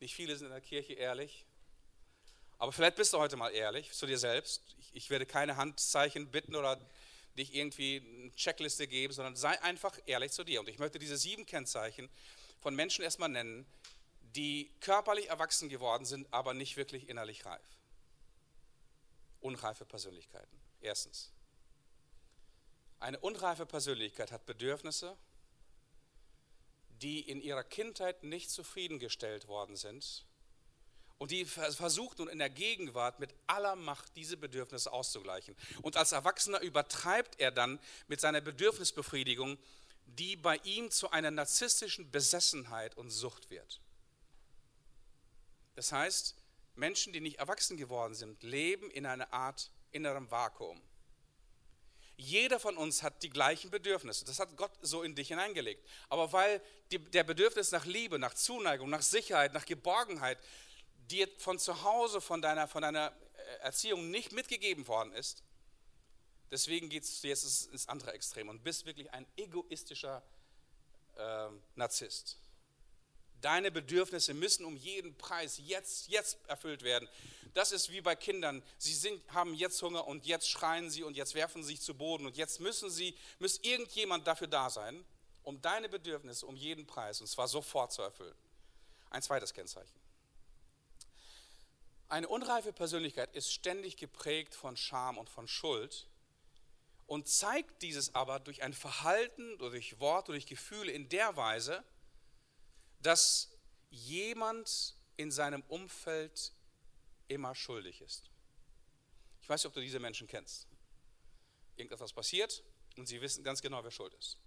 [0.00, 1.44] Nicht viele sind in der Kirche ehrlich.
[2.58, 4.74] Aber vielleicht bist du heute mal ehrlich zu dir selbst.
[4.78, 6.80] Ich, ich werde keine Handzeichen bitten oder
[7.36, 10.60] dich irgendwie eine Checkliste geben, sondern sei einfach ehrlich zu dir.
[10.60, 12.08] Und ich möchte diese sieben Kennzeichen
[12.60, 13.64] von Menschen erstmal nennen,
[14.20, 17.62] die körperlich erwachsen geworden sind, aber nicht wirklich innerlich reif.
[19.40, 20.60] Unreife Persönlichkeiten.
[20.80, 21.32] Erstens.
[23.00, 25.16] Eine unreife Persönlichkeit hat Bedürfnisse,
[27.02, 30.24] die in ihrer Kindheit nicht zufriedengestellt worden sind
[31.18, 35.56] und die versucht nun in der Gegenwart mit aller Macht diese Bedürfnisse auszugleichen.
[35.82, 39.58] Und als Erwachsener übertreibt er dann mit seiner Bedürfnisbefriedigung,
[40.06, 43.80] die bei ihm zu einer narzisstischen Besessenheit und Sucht wird.
[45.74, 46.36] Das heißt,
[46.76, 50.80] Menschen, die nicht erwachsen geworden sind, leben in einer Art innerem Vakuum.
[52.18, 54.26] Jeder von uns hat die gleichen Bedürfnisse.
[54.26, 55.82] Das hat Gott so in dich hineingelegt.
[56.10, 60.38] Aber weil die, der Bedürfnis nach Liebe, nach Zuneigung, nach Sicherheit, nach Geborgenheit
[61.08, 65.42] dir von zu Hause, von deiner, von deiner äh, Erziehung nicht mitgegeben worden ist,
[66.50, 70.22] Deswegen geht es jetzt ins andere Extrem und bist wirklich ein egoistischer
[71.16, 72.38] äh, Narzisst.
[73.40, 77.08] Deine Bedürfnisse müssen um jeden Preis jetzt, jetzt erfüllt werden.
[77.54, 78.62] Das ist wie bei Kindern.
[78.78, 81.94] Sie sind, haben jetzt Hunger und jetzt schreien sie und jetzt werfen sie sich zu
[81.94, 85.04] Boden und jetzt müssen sie, muss irgendjemand dafür da sein,
[85.42, 88.36] um deine Bedürfnisse um jeden Preis und zwar sofort zu erfüllen.
[89.10, 89.98] Ein zweites Kennzeichen.
[92.08, 96.08] Eine unreife Persönlichkeit ist ständig geprägt von Scham und von Schuld
[97.06, 101.84] und zeigt dieses aber durch ein Verhalten, durch Worte, durch Gefühle in der Weise,
[103.00, 103.50] dass
[103.90, 106.52] jemand in seinem Umfeld
[107.28, 108.30] immer schuldig ist.
[109.42, 110.66] Ich weiß nicht, ob du diese Menschen kennst.
[111.76, 112.62] Irgendetwas passiert
[112.96, 114.38] und sie wissen ganz genau, wer schuld ist.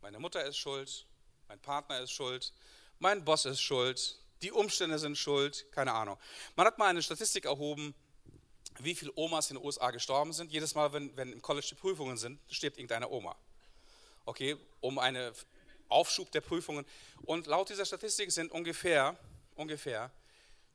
[0.00, 1.06] Meine Mutter ist schuld,
[1.48, 2.52] mein Partner ist schuld,
[2.98, 6.18] mein Boss ist schuld, die Umstände sind schuld, keine Ahnung.
[6.54, 7.94] Man hat mal eine Statistik erhoben,
[8.80, 10.52] wie viele Omas in den USA gestorben sind.
[10.52, 13.36] Jedes Mal, wenn, wenn im College die Prüfungen sind, stirbt irgendeine Oma.
[14.24, 15.32] Okay, um einen
[15.88, 16.86] Aufschub der Prüfungen.
[17.22, 19.18] Und laut dieser Statistik sind ungefähr,
[19.54, 20.10] ungefähr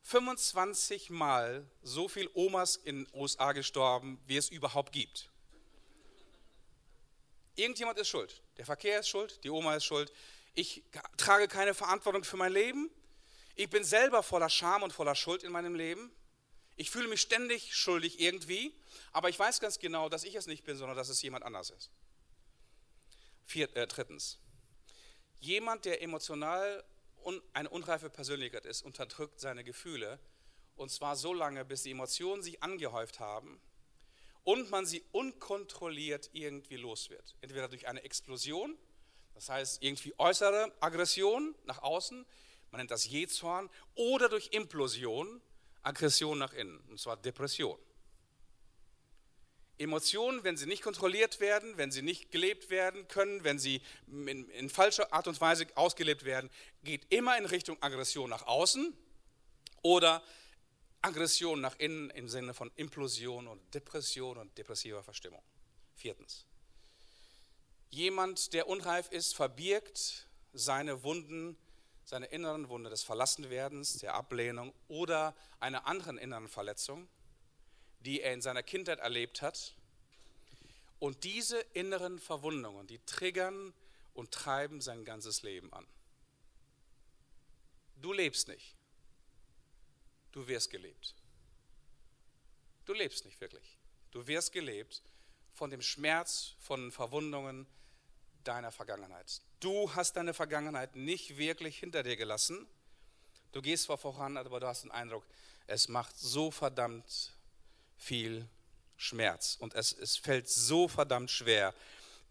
[0.04, 5.30] 25 Mal so viele Omas in den USA gestorben, wie es überhaupt gibt.
[7.56, 8.42] Irgendjemand ist schuld.
[8.58, 10.12] Der Verkehr ist schuld, die Oma ist schuld.
[10.54, 10.84] Ich
[11.18, 12.90] trage keine Verantwortung für mein Leben.
[13.56, 16.12] Ich bin selber voller Scham und voller Schuld in meinem Leben.
[16.78, 18.74] Ich fühle mich ständig schuldig irgendwie,
[19.12, 21.70] aber ich weiß ganz genau, dass ich es nicht bin, sondern dass es jemand anders
[21.70, 21.92] ist.
[23.46, 24.40] Viert, äh, drittens,
[25.42, 26.84] jemand, der emotional
[27.24, 30.20] un, eine unreife Persönlichkeit ist, unterdrückt seine Gefühle
[30.76, 33.60] und zwar so lange, bis die Emotionen sich angehäuft haben
[34.44, 37.36] und man sie unkontrolliert irgendwie los wird.
[37.42, 38.78] Entweder durch eine Explosion,
[39.34, 42.26] das heißt irgendwie äußere Aggression nach außen,
[42.72, 45.42] man nennt das Jezorn, oder durch Implosion,
[45.84, 47.78] Aggression nach innen, und zwar Depression.
[49.82, 54.48] Emotionen, wenn sie nicht kontrolliert werden, wenn sie nicht gelebt werden können, wenn sie in,
[54.50, 56.50] in falscher Art und Weise ausgelebt werden,
[56.84, 58.94] geht immer in Richtung Aggression nach außen
[59.82, 60.24] oder
[61.02, 65.42] Aggression nach innen im Sinne von Implosion und Depression und depressiver Verstimmung.
[65.96, 66.46] Viertens.
[67.90, 71.58] Jemand, der unreif ist, verbirgt seine Wunden,
[72.04, 77.08] seine inneren Wunde des Verlassenwerdens, der Ablehnung oder einer anderen inneren Verletzung,
[78.06, 79.74] die er in seiner Kindheit erlebt hat.
[81.00, 83.74] Und diese inneren Verwundungen, die triggern
[84.14, 85.86] und treiben sein ganzes Leben an.
[88.02, 88.76] Du lebst nicht.
[90.32, 91.16] Du wirst gelebt.
[92.86, 93.78] Du lebst nicht wirklich.
[94.12, 95.02] Du wirst gelebt
[95.54, 97.68] von dem Schmerz, von Verwundungen,
[98.44, 99.42] deiner Vergangenheit.
[99.60, 102.68] Du hast deine Vergangenheit nicht wirklich hinter dir gelassen.
[103.52, 105.26] Du gehst zwar voran, aber du hast den Eindruck,
[105.68, 107.34] es macht so verdammt
[108.02, 108.48] viel
[108.98, 111.74] Schmerz und es, es fällt so verdammt schwer,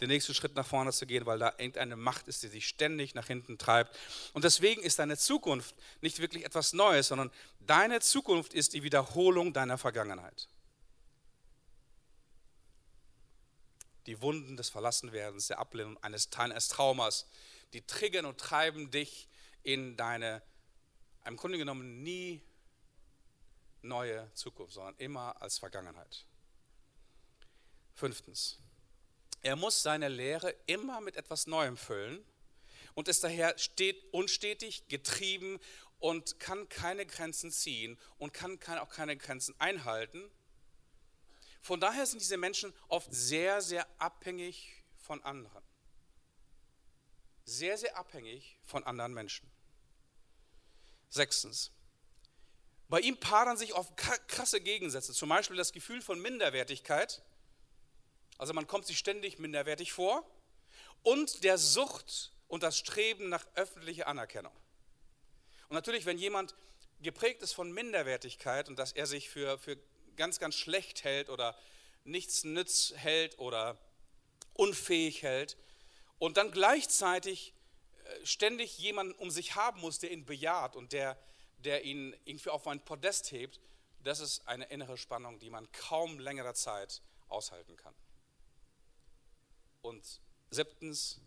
[0.00, 3.14] den nächsten Schritt nach vorne zu gehen, weil da irgendeine Macht ist, die dich ständig
[3.14, 3.94] nach hinten treibt.
[4.32, 7.30] Und deswegen ist deine Zukunft nicht wirklich etwas Neues, sondern
[7.60, 10.48] deine Zukunft ist die Wiederholung deiner Vergangenheit.
[14.06, 17.26] die Wunden des Verlassenwerdens, der Ablehnung eines, eines Traumas,
[17.72, 19.28] die triggern und treiben dich
[19.62, 20.42] in deine,
[21.24, 22.42] im Grunde genommen nie
[23.82, 26.24] neue Zukunft, sondern immer als Vergangenheit.
[27.94, 28.58] Fünftens,
[29.42, 32.24] er muss seine Lehre immer mit etwas Neuem füllen
[32.94, 33.54] und ist daher
[34.12, 35.58] unstetig, getrieben
[35.98, 40.30] und kann keine Grenzen ziehen und kann auch keine Grenzen einhalten
[41.60, 45.62] von daher sind diese Menschen oft sehr, sehr abhängig von anderen.
[47.44, 49.50] Sehr, sehr abhängig von anderen Menschen.
[51.10, 51.72] Sechstens.
[52.90, 57.22] Bei ihm paaren sich oft krasse Gegensätze, zum Beispiel das Gefühl von Minderwertigkeit,
[58.36, 60.28] also man kommt sich ständig minderwertig vor,
[61.04, 64.52] und der Sucht und das Streben nach öffentlicher Anerkennung.
[65.68, 66.56] Und natürlich, wenn jemand
[67.00, 69.78] geprägt ist von Minderwertigkeit und dass er sich für, für
[70.16, 71.56] ganz, ganz schlecht hält oder
[72.02, 73.78] nichts nütz hält oder
[74.54, 75.56] unfähig hält
[76.18, 77.54] und dann gleichzeitig
[78.04, 81.16] äh, ständig jemanden um sich haben muss, der ihn bejaht und der,
[81.64, 83.60] der ihn irgendwie auf ein Podest hebt,
[84.02, 87.94] das ist eine innere Spannung, die man kaum längere Zeit aushalten kann.
[89.82, 90.20] Und
[90.50, 91.20] siebtens,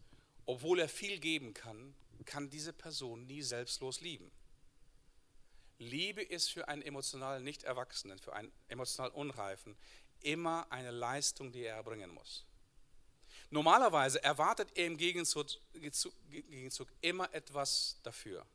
[0.46, 4.32] obwohl er viel geben kann, kann diese Person nie selbstlos lieben.
[5.80, 9.76] Liebe ist für einen emotional nicht Erwachsenen, für einen emotional Unreifen
[10.22, 12.46] immer eine Leistung, die er erbringen muss.
[13.50, 15.48] Normalerweise erwartet er im Gegenzug,
[16.30, 18.46] Gegenzug immer etwas dafür.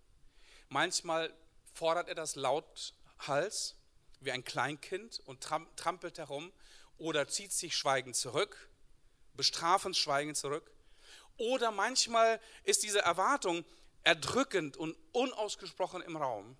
[0.71, 1.33] Manchmal
[1.79, 3.77] fordert er das lauthals
[4.21, 5.41] wie ein Kleinkind und
[5.77, 6.53] trampelt herum
[6.99, 8.69] oder zieht sich schweigend zurück,
[9.35, 10.69] bestrafend schweigend zurück.
[11.37, 13.64] Oder manchmal ist diese Erwartung
[14.03, 16.57] erdrückend und unausgesprochen im Raum.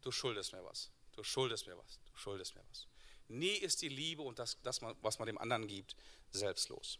[0.00, 2.86] Du schuldest mir was, du schuldest mir was, du schuldest mir was.
[3.28, 5.94] Nie ist die Liebe und das, das was man dem anderen gibt,
[6.30, 6.98] selbstlos.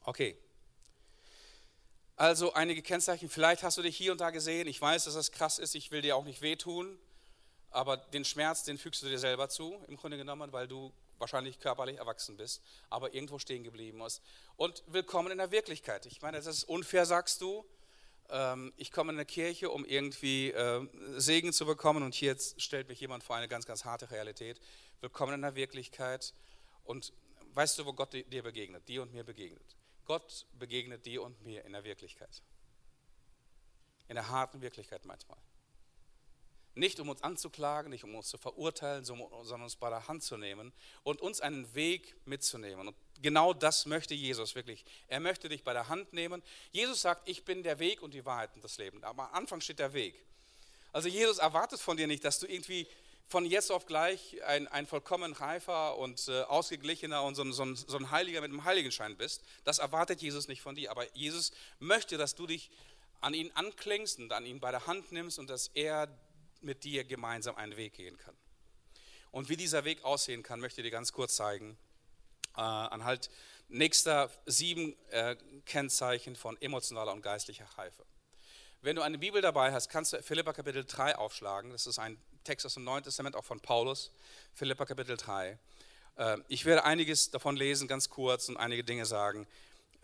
[0.00, 0.38] Okay.
[2.18, 4.66] Also einige Kennzeichen, vielleicht hast du dich hier und da gesehen.
[4.68, 6.98] Ich weiß, dass das krass ist, ich will dir auch nicht wehtun,
[7.70, 11.60] aber den Schmerz, den fügst du dir selber zu, im Grunde genommen, weil du wahrscheinlich
[11.60, 14.22] körperlich erwachsen bist, aber irgendwo stehen geblieben bist.
[14.56, 16.06] Und willkommen in der Wirklichkeit.
[16.06, 17.66] Ich meine, das ist unfair, sagst du.
[18.30, 22.62] Ähm, ich komme in eine Kirche, um irgendwie ähm, Segen zu bekommen und hier jetzt
[22.62, 24.58] stellt mich jemand vor eine ganz, ganz harte Realität.
[25.02, 26.32] Willkommen in der Wirklichkeit.
[26.82, 27.12] Und
[27.52, 29.76] weißt du, wo Gott dir begegnet, dir und mir begegnet?
[30.06, 32.42] Gott begegnet dir und mir in der Wirklichkeit.
[34.08, 35.38] In der harten Wirklichkeit manchmal.
[36.74, 40.36] Nicht um uns anzuklagen, nicht um uns zu verurteilen, sondern uns bei der Hand zu
[40.36, 40.72] nehmen
[41.04, 42.88] und uns einen Weg mitzunehmen.
[42.88, 44.84] Und genau das möchte Jesus wirklich.
[45.08, 46.42] Er möchte dich bei der Hand nehmen.
[46.72, 49.02] Jesus sagt, ich bin der Weg und die Wahrheit und das Leben.
[49.04, 50.22] Aber am Anfang steht der Weg.
[50.92, 52.86] Also Jesus erwartet von dir nicht, dass du irgendwie
[53.28, 57.96] von jetzt auf gleich ein, ein vollkommen reifer und äh, ausgeglichener und so so, so
[57.96, 59.42] ein Heiliger mit einem Heiligenschein bist.
[59.64, 60.90] Das erwartet Jesus nicht von dir.
[60.90, 62.70] Aber Jesus möchte, dass du dich
[63.20, 66.08] an ihn anklingst und an ihn bei der Hand nimmst und dass er
[66.60, 68.36] mit dir gemeinsam einen Weg gehen kann.
[69.32, 71.76] Und wie dieser Weg aussehen kann, möchte ich dir ganz kurz zeigen.
[72.56, 73.28] Äh, anhand
[73.68, 78.04] nächster sieben äh, Kennzeichen von emotionaler und geistlicher Reife.
[78.82, 81.72] Wenn du eine Bibel dabei hast, kannst du Philippa Kapitel 3 aufschlagen.
[81.72, 84.12] Das ist ein Text aus dem Neuen Testament, auch von Paulus.
[84.54, 85.58] Philippa Kapitel 3.
[86.16, 89.46] Äh, ich werde einiges davon lesen, ganz kurz, und einige Dinge sagen.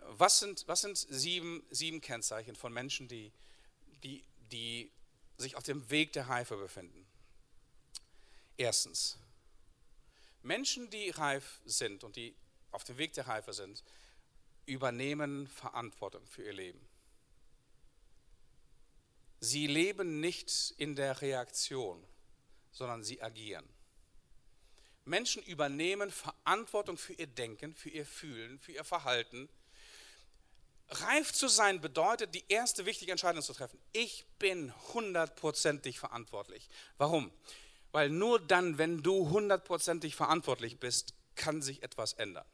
[0.09, 3.31] Was sind, was sind sieben, sieben Kennzeichen von Menschen, die,
[4.03, 4.91] die, die
[5.39, 7.07] sich auf dem Weg der Reife befinden.
[8.57, 9.19] Erstens,
[10.43, 12.35] Menschen, die reif sind und die
[12.73, 13.85] auf dem Weg der Reife sind,
[14.67, 16.81] übernehmen Verantwortung für ihr Leben.
[19.41, 22.03] Sie leben nicht in der Reaktion,
[22.73, 23.69] sondern sie agieren.
[25.05, 29.49] Menschen übernehmen Verantwortung für ihr Denken, für ihr Fühlen, für ihr Verhalten
[31.01, 33.79] Reif zu sein bedeutet, die erste wichtige Entscheidung zu treffen.
[33.93, 36.69] Ich bin hundertprozentig verantwortlich.
[36.99, 37.33] Warum?
[37.93, 42.45] Weil nur dann, wenn du hundertprozentig verantwortlich bist, kann sich etwas ändern.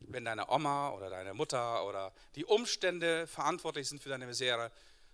[0.00, 4.70] Wenn deine Oma oder deine Mutter oder die Umstände verantwortlich sind für deine Misere,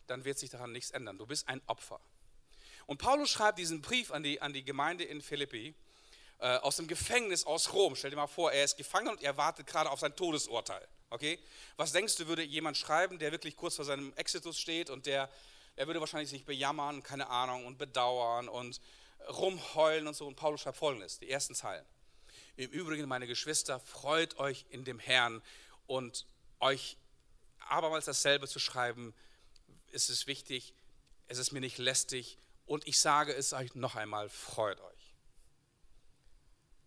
[0.07, 1.19] dann wird sich daran nichts ändern.
[1.19, 2.01] Du bist ein Opfer.
[2.87, 5.75] Und Paulus schreibt diesen Brief an die, an die Gemeinde in Philippi
[6.39, 7.97] äh, aus dem Gefängnis aus Rom.
[7.97, 10.87] Stell dir mal vor, er ist gefangen und er wartet gerade auf sein Todesurteil.
[11.11, 11.39] Okay?
[11.77, 15.31] Was denkst du, würde jemand schreiben, der wirklich kurz vor seinem Exitus steht und der,
[15.77, 18.81] er würde wahrscheinlich sich bejammern, keine Ahnung, und bedauern und
[19.29, 20.27] rumheulen und so.
[20.27, 21.85] Und Paulus schreibt folgendes, die ersten Zeilen.
[22.57, 25.43] Im Übrigen, meine Geschwister, freut euch in dem Herrn
[25.87, 26.27] und
[26.61, 26.97] euch
[27.69, 29.15] abermals dasselbe zu schreiben,
[29.91, 30.75] ist es wichtig,
[31.27, 35.15] es ist mir nicht lästig und ich sage es euch noch einmal, freut euch.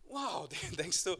[0.05, 1.17] Wow, denkst du,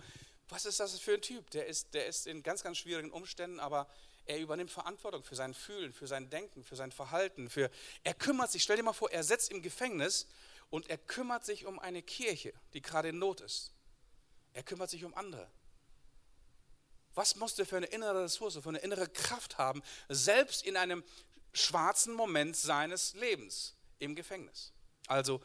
[0.50, 1.50] was ist das für ein Typ?
[1.52, 3.88] Der ist, der ist in ganz, ganz schwierigen Umständen, aber
[4.26, 7.50] er übernimmt Verantwortung für sein Fühlen, für sein Denken, für sein Verhalten.
[7.50, 7.70] Für,
[8.04, 10.28] er kümmert sich, stell dir mal vor, er sitzt im Gefängnis
[10.70, 13.72] und er kümmert sich um eine Kirche, die gerade in Not ist.
[14.54, 15.50] Er kümmert sich um andere.
[17.14, 21.04] Was muss der für eine innere Ressource, für eine innere Kraft haben, selbst in einem
[21.54, 24.74] schwarzen Moment seines Lebens im Gefängnis?
[25.08, 25.42] Also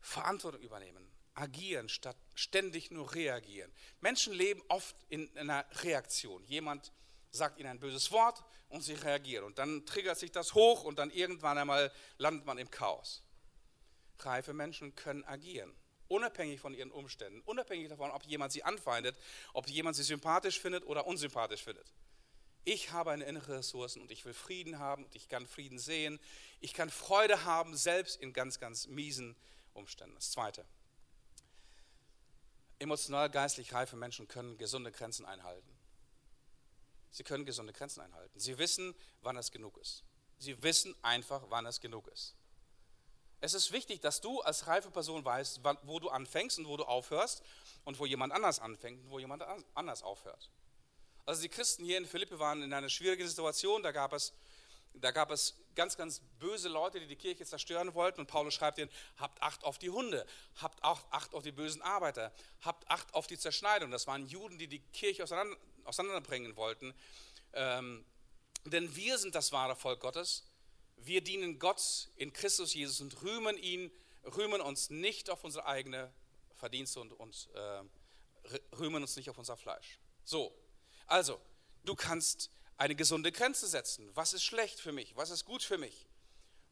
[0.00, 3.72] Verantwortung übernehmen, agieren statt ständig nur reagieren.
[4.00, 6.44] Menschen leben oft in einer Reaktion.
[6.44, 6.92] Jemand
[7.30, 9.44] sagt ihnen ein böses Wort und sie reagieren.
[9.44, 13.22] Und dann triggert sich das hoch und dann irgendwann einmal landet man im Chaos.
[14.18, 15.74] Reife Menschen können agieren,
[16.08, 19.16] unabhängig von ihren Umständen, unabhängig davon, ob jemand sie anfeindet,
[19.54, 21.92] ob jemand sie sympathisch findet oder unsympathisch findet.
[22.64, 26.20] Ich habe eine innere Ressource und ich will Frieden haben und ich kann Frieden sehen.
[26.60, 29.34] Ich kann Freude haben, selbst in ganz, ganz miesen
[29.72, 30.14] Umständen.
[30.14, 30.64] Das Zweite.
[32.78, 35.68] Emotional, geistlich reife Menschen können gesunde Grenzen einhalten.
[37.10, 38.38] Sie können gesunde Grenzen einhalten.
[38.38, 40.04] Sie wissen, wann es genug ist.
[40.38, 42.34] Sie wissen einfach, wann es genug ist.
[43.40, 46.84] Es ist wichtig, dass du als reife Person weißt, wo du anfängst und wo du
[46.84, 47.42] aufhörst
[47.84, 49.42] und wo jemand anders anfängt und wo jemand
[49.74, 50.50] anders aufhört.
[51.26, 53.82] Also die Christen hier in Philippi waren in einer schwierigen Situation.
[53.82, 54.32] Da gab es
[54.94, 58.20] da gab es ganz, ganz böse Leute, die die Kirche zerstören wollten.
[58.20, 61.82] Und Paulus schreibt ihnen, habt Acht auf die Hunde, habt auch Acht auf die bösen
[61.82, 63.90] Arbeiter, habt Acht auf die Zerschneidung.
[63.90, 66.94] Das waren Juden, die die Kirche auseinander, auseinanderbringen wollten.
[67.52, 68.04] Ähm,
[68.66, 70.44] denn wir sind das wahre Volk Gottes.
[70.96, 73.90] Wir dienen Gott in Christus Jesus und rühmen ihn,
[74.36, 76.12] rühmen uns nicht auf unsere eigene
[76.56, 77.82] Verdienste und, und äh,
[78.76, 79.98] rühmen uns nicht auf unser Fleisch.
[80.24, 80.54] So,
[81.10, 81.40] also,
[81.84, 84.08] du kannst eine gesunde Grenze setzen.
[84.14, 85.16] Was ist schlecht für mich?
[85.16, 86.06] Was ist gut für mich?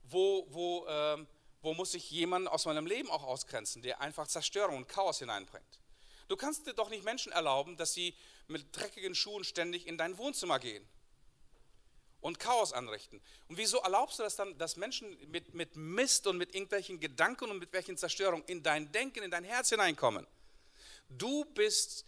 [0.05, 1.27] Wo, wo, äh,
[1.61, 5.81] wo muss ich jemanden aus meinem Leben auch ausgrenzen, der einfach Zerstörung und Chaos hineinbringt?
[6.29, 8.15] Du kannst dir doch nicht Menschen erlauben, dass sie
[8.47, 10.87] mit dreckigen Schuhen ständig in dein Wohnzimmer gehen
[12.21, 13.21] und Chaos anrichten.
[13.49, 17.51] Und wieso erlaubst du das dann, dass Menschen mit, mit Mist und mit irgendwelchen Gedanken
[17.51, 20.27] und mit welchen Zerstörungen in dein Denken, in dein Herz hineinkommen?
[21.09, 22.05] Du bist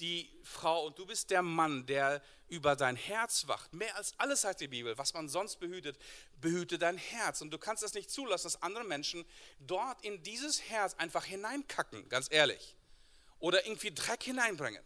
[0.00, 3.72] die Frau und du bist der Mann, der über dein Herz wacht.
[3.74, 5.98] Mehr als alles sagt die Bibel, was man sonst behütet,
[6.40, 7.40] behüte dein Herz.
[7.40, 9.24] Und du kannst es nicht zulassen, dass andere Menschen
[9.60, 12.76] dort in dieses Herz einfach hineinkacken, ganz ehrlich.
[13.38, 14.82] Oder irgendwie Dreck hineinbringen.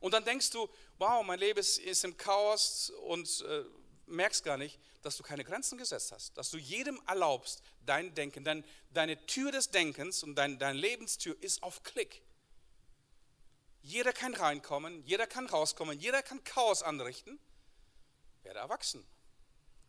[0.00, 0.68] Und dann denkst du,
[0.98, 3.64] wow, mein Leben ist, ist im Chaos und äh,
[4.06, 8.44] merkst gar nicht, dass du keine Grenzen gesetzt hast, dass du jedem erlaubst, dein Denken,
[8.44, 12.22] dein, deine Tür des Denkens und dein, deine Lebenstür ist auf Klick.
[13.84, 17.38] Jeder kann reinkommen, jeder kann rauskommen, jeder kann Chaos anrichten.
[18.42, 19.06] Werde erwachsen.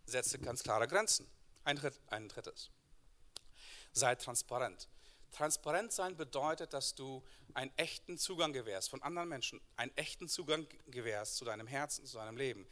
[0.06, 1.26] Setze ganz klare Grenzen.
[1.64, 2.72] Ein, ein drittes.
[3.93, 4.89] Sei transparent.
[5.32, 7.24] Transparent sein bedeutet, dass du
[7.54, 12.18] einen echten Zugang gewährst von anderen Menschen, einen echten Zugang gewährst zu deinem Herzen, zu
[12.18, 12.68] deinem Leben.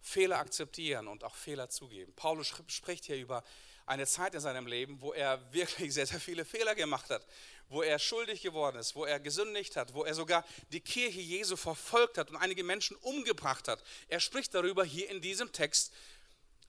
[0.00, 2.12] Fehler akzeptieren und auch Fehler zugeben.
[2.16, 3.44] Paulus spricht hier über
[3.86, 7.26] eine Zeit in seinem Leben, wo er wirklich sehr, sehr viele Fehler gemacht hat,
[7.68, 11.56] wo er schuldig geworden ist, wo er gesündigt hat, wo er sogar die Kirche Jesu
[11.56, 13.82] verfolgt hat und einige Menschen umgebracht hat.
[14.08, 15.92] Er spricht darüber hier in diesem Text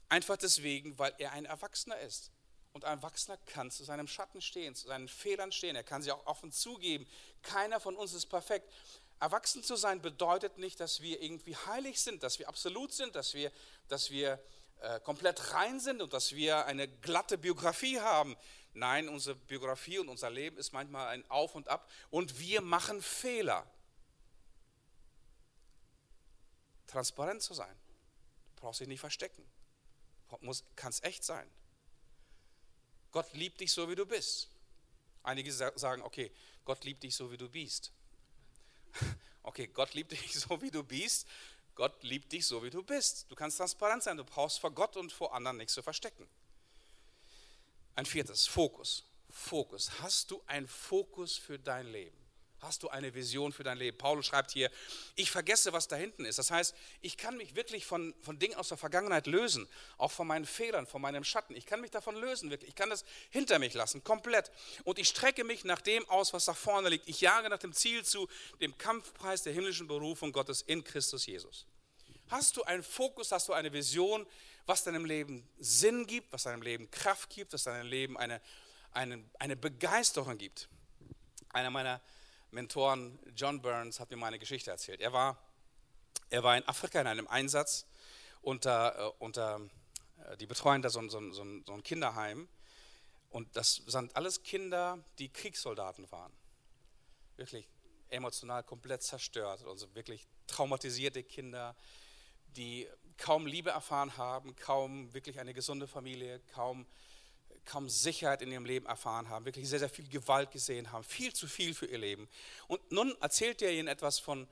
[0.10, 2.32] einfach deswegen, weil er ein Erwachsener ist.
[2.74, 5.78] Und ein Erwachsener kann zu seinem Schatten stehen, zu seinen Fehlern stehen.
[5.78, 7.08] Er kann sie auch offen zugeben.
[7.42, 8.70] Keiner von uns ist perfekt.
[9.22, 13.34] Erwachsen zu sein bedeutet nicht, dass wir irgendwie heilig sind, dass wir absolut sind, dass
[13.34, 13.50] wir,
[13.88, 14.40] dass wir
[15.04, 18.36] komplett rein sind und dass wir eine glatte Biografie haben.
[18.74, 23.02] Nein, unsere Biografie und unser Leben ist manchmal ein Auf und Ab und wir machen
[23.02, 23.66] Fehler.
[26.88, 27.76] Transparent zu sein,
[28.56, 29.44] du brauchst dich nicht verstecken,
[30.76, 31.50] kann es echt sein.
[33.12, 34.50] Gott liebt dich so, wie du bist.
[35.24, 36.32] Einige sagen, okay,
[36.66, 37.92] Gott liebt dich so, wie du bist.
[39.48, 41.28] Okay, Gott liebt dich so, wie du bist.
[41.76, 43.30] Gott liebt dich so, wie du bist.
[43.30, 44.18] Du kannst transparent sein.
[44.18, 46.28] Du brauchst vor Gott und vor anderen nichts zu verstecken.
[47.96, 49.04] Ein viertes, Fokus.
[49.30, 49.92] Fokus.
[50.02, 52.25] Hast du einen Fokus für dein Leben?
[52.66, 53.96] Hast du eine Vision für dein Leben?
[53.96, 54.72] Paulus schreibt hier,
[55.16, 56.40] ich vergesse, was da hinten ist.
[56.40, 59.68] Das heißt, ich kann mich wirklich von, von Dingen aus der Vergangenheit lösen,
[60.00, 61.56] auch von meinen Fehlern, von meinem Schatten.
[61.56, 62.70] Ich kann mich davon lösen, wirklich.
[62.70, 64.52] Ich kann das hinter mich lassen, komplett.
[64.84, 67.08] Und ich strecke mich nach dem aus, was da vorne liegt.
[67.08, 68.28] Ich jage nach dem Ziel zu,
[68.60, 71.68] dem Kampfpreis der himmlischen Berufung Gottes in Christus Jesus.
[72.30, 74.26] Hast du einen Fokus, hast du eine Vision,
[74.66, 78.42] was deinem Leben Sinn gibt, was deinem Leben Kraft gibt, was deinem Leben eine,
[78.92, 80.68] eine, eine Begeisterung gibt?
[81.50, 82.02] Einer meiner
[82.56, 85.02] Mentoren, John Burns, hat mir meine Geschichte erzählt.
[85.02, 85.38] Er war,
[86.30, 87.86] er war in Afrika in einem Einsatz
[88.42, 89.60] unter, äh, unter
[90.24, 92.48] äh, die betreuen da so, so, so, so ein Kinderheim.
[93.30, 96.32] Und das sind alles Kinder, die Kriegssoldaten waren.
[97.36, 97.68] Wirklich
[98.08, 99.66] emotional komplett zerstört.
[99.68, 101.76] Also wirklich traumatisierte Kinder,
[102.56, 102.88] die
[103.18, 106.86] kaum Liebe erfahren haben, kaum wirklich eine gesunde Familie, kaum
[107.66, 111.34] kaum Sicherheit in ihrem Leben erfahren haben, wirklich sehr, sehr viel Gewalt gesehen haben, viel
[111.34, 112.28] zu viel für ihr Leben.
[112.68, 114.48] Und nun erzählt er ihnen etwas von,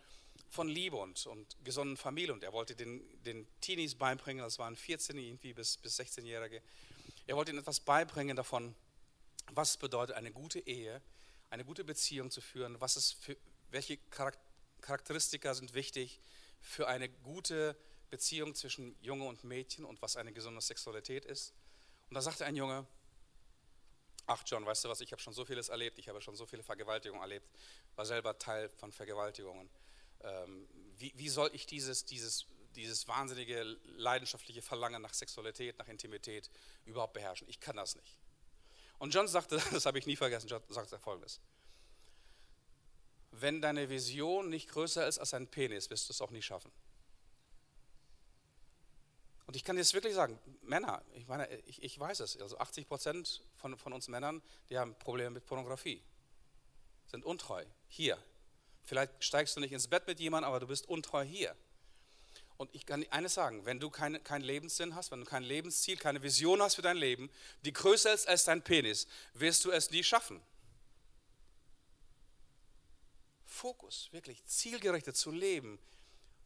[0.49, 2.34] von Liebe und, und gesunden Familie.
[2.34, 6.61] Und er wollte den, den Teenies beibringen, das waren 14 irgendwie bis, bis 16-Jährige.
[7.28, 8.76] Er wollte ihnen etwas beibringen davon,
[9.51, 11.01] was bedeutet, eine gute Ehe,
[11.49, 13.38] eine gute Beziehung zu führen, was es für,
[13.70, 13.97] welche
[14.82, 16.20] Charakteristika sind wichtig
[16.61, 17.76] für eine gute
[18.09, 21.53] Beziehung zwischen Junge und Mädchen und was eine gesunde Sexualität ist.
[22.09, 22.86] Und da sagte ein Junge,
[24.26, 26.45] ach John, weißt du was, ich habe schon so vieles erlebt, ich habe schon so
[26.45, 27.47] viele Vergewaltigungen erlebt,
[27.95, 29.69] war selber Teil von Vergewaltigungen.
[30.21, 30.67] Ähm,
[30.97, 33.63] wie, wie, soll ich dieses, dieses, dieses wahnsinnige
[33.97, 36.49] leidenschaftliche Verlangen nach Sexualität, nach Intimität
[36.86, 37.47] überhaupt beherrschen?
[37.49, 38.17] Ich kann das nicht.
[38.99, 41.41] Und John sagte, das habe ich nie vergessen, John sagte folgendes.
[43.32, 46.71] Wenn deine Vision nicht größer ist als ein Penis, wirst du es auch nie schaffen.
[49.54, 52.88] Und ich kann jetzt wirklich sagen, Männer, ich meine, ich, ich weiß es, also 80
[52.88, 54.41] Prozent von, von uns Männern,
[54.72, 56.01] die haben Probleme mit Pornografie,
[57.06, 58.18] sind untreu, hier.
[58.82, 61.56] Vielleicht steigst du nicht ins Bett mit jemandem, aber du bist untreu hier.
[62.58, 65.97] Und ich kann eines sagen, wenn du keinen kein Lebenssinn hast, wenn du kein Lebensziel,
[65.97, 67.30] keine Vision hast für dein Leben,
[67.64, 70.41] die größer ist als dein Penis, wirst du es nie schaffen.
[73.45, 75.78] Fokus, wirklich zielgerichtet zu leben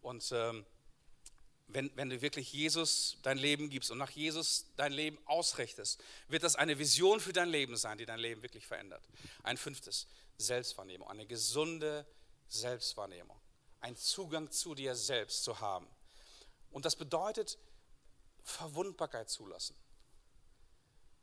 [0.01, 0.65] und ähm,
[1.67, 6.43] wenn, wenn du wirklich Jesus dein Leben gibst und nach Jesus dein Leben ausrichtest, wird
[6.43, 9.03] das eine Vision für dein Leben sein, die dein Leben wirklich verändert.
[9.43, 10.07] Ein fünftes,
[10.37, 12.05] Selbstwahrnehmung, eine gesunde
[12.47, 13.37] Selbstwahrnehmung,
[13.81, 15.87] ein Zugang zu dir selbst zu haben.
[16.71, 17.57] Und das bedeutet
[18.43, 19.75] Verwundbarkeit zulassen.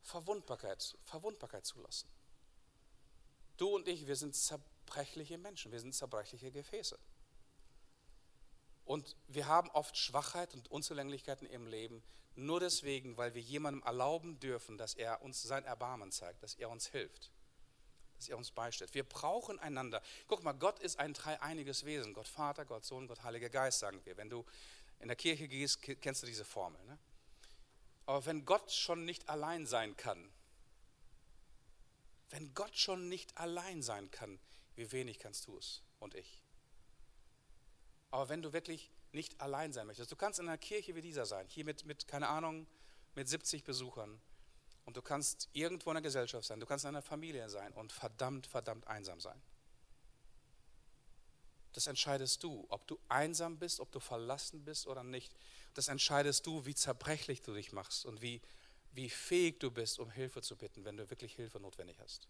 [0.03, 2.09] Verwundbarkeit, Verwundbarkeit zulassen.
[3.57, 6.99] Du und ich, wir sind zerbrechliche Menschen, wir sind zerbrechliche Gefäße.
[8.85, 12.03] Und wir haben oft Schwachheit und Unzulänglichkeiten im Leben,
[12.37, 16.69] nur deswegen, weil wir jemandem erlauben dürfen, dass er uns sein Erbarmen zeigt, dass er
[16.69, 17.31] uns hilft,
[18.17, 18.93] dass er uns beisteht.
[18.93, 20.03] Wir brauchen einander.
[20.27, 22.13] Guck mal, Gott ist ein dreieiniges Wesen.
[22.13, 24.17] Gott Vater, Gott Sohn, Gott Heiliger Geist, sagen wir.
[24.17, 24.45] Wenn du
[24.99, 26.83] in der Kirche gehst, kennst du diese Formel.
[26.85, 26.99] Ne?
[28.07, 30.31] Aber wenn Gott schon nicht allein sein kann,
[32.31, 34.41] wenn Gott schon nicht allein sein kann,
[34.75, 36.44] wie wenig kannst du es und ich?
[38.11, 41.27] Aber wenn du wirklich nicht allein sein möchtest, du kannst in einer Kirche wie dieser
[41.27, 42.67] sein, hier mit, mit keine Ahnung,
[43.15, 44.21] mit 70 Besuchern
[44.85, 47.93] und du kannst irgendwo in einer Gesellschaft sein, du kannst in einer Familie sein und
[47.93, 49.41] verdammt, verdammt einsam sein.
[51.73, 55.35] Das entscheidest du, ob du einsam bist, ob du verlassen bist oder nicht.
[55.75, 58.41] Das entscheidest du, wie zerbrechlich du dich machst und wie,
[58.93, 62.29] wie fähig du bist, um Hilfe zu bitten, wenn du wirklich Hilfe notwendig hast.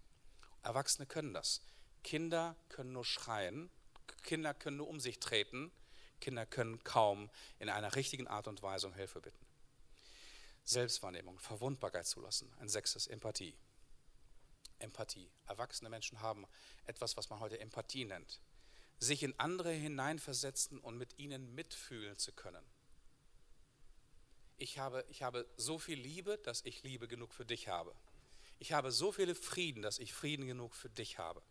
[0.63, 1.61] Erwachsene können das.
[2.03, 3.71] Kinder können nur schreien
[4.25, 5.71] Kinder können nur um sich treten.
[6.21, 9.47] Kinder können kaum in einer richtigen Art und Weise um Hilfe bitten.
[10.65, 12.53] Selbstwahrnehmung, Verwundbarkeit zulassen.
[12.59, 13.55] Ein sechstes, Empathie.
[14.79, 15.31] Empathie.
[15.47, 16.47] Erwachsene Menschen haben
[16.87, 18.41] etwas, was man heute Empathie nennt.
[18.99, 22.65] Sich in andere hineinversetzen und mit ihnen mitfühlen zu können.
[24.57, 27.95] Ich habe, ich habe so viel Liebe, dass ich Liebe genug für dich habe.
[28.59, 31.43] Ich habe so viele Frieden, dass ich Frieden genug für dich habe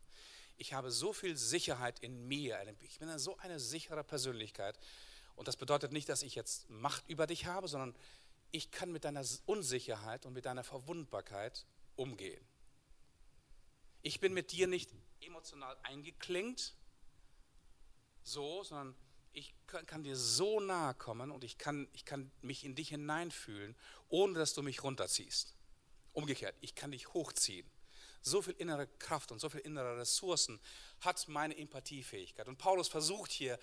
[0.57, 2.59] ich habe so viel Sicherheit in mir.
[2.81, 4.79] Ich bin so eine sichere Persönlichkeit.
[5.35, 7.95] Und das bedeutet nicht, dass ich jetzt Macht über dich habe, sondern
[8.51, 12.45] ich kann mit deiner Unsicherheit und mit deiner Verwundbarkeit umgehen.
[14.03, 14.91] Ich bin mit dir nicht
[15.21, 16.75] emotional eingeklinkt,
[18.21, 18.95] so, sondern
[19.31, 23.75] ich kann dir so nahe kommen und ich kann, ich kann mich in dich hineinfühlen,
[24.09, 25.55] ohne dass du mich runterziehst.
[26.11, 27.67] Umgekehrt, ich kann dich hochziehen
[28.23, 30.59] so viel innere Kraft und so viel innere Ressourcen
[31.01, 32.47] hat meine Empathiefähigkeit.
[32.47, 33.59] Und Paulus versucht hier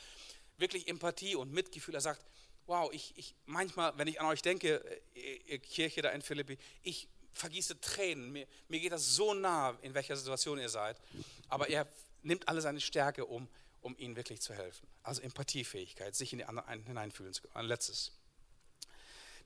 [0.59, 1.95] wirklich Empathie und Mitgefühl.
[1.95, 2.25] Er sagt,
[2.67, 4.83] wow, ich, ich manchmal, wenn ich an euch denke,
[5.15, 8.33] ihr Kirche da in Philippi, ich vergieße Tränen.
[8.33, 11.01] Mir, mir geht das so nah, in welcher Situation ihr seid.
[11.49, 11.87] Aber er
[12.23, 13.49] nimmt alle seine Stärke, um,
[13.81, 14.87] um ihnen wirklich zu helfen.
[15.03, 17.57] Also Empathiefähigkeit, sich in die anderen hineinfühlen zu können.
[17.57, 18.13] Ein letztes.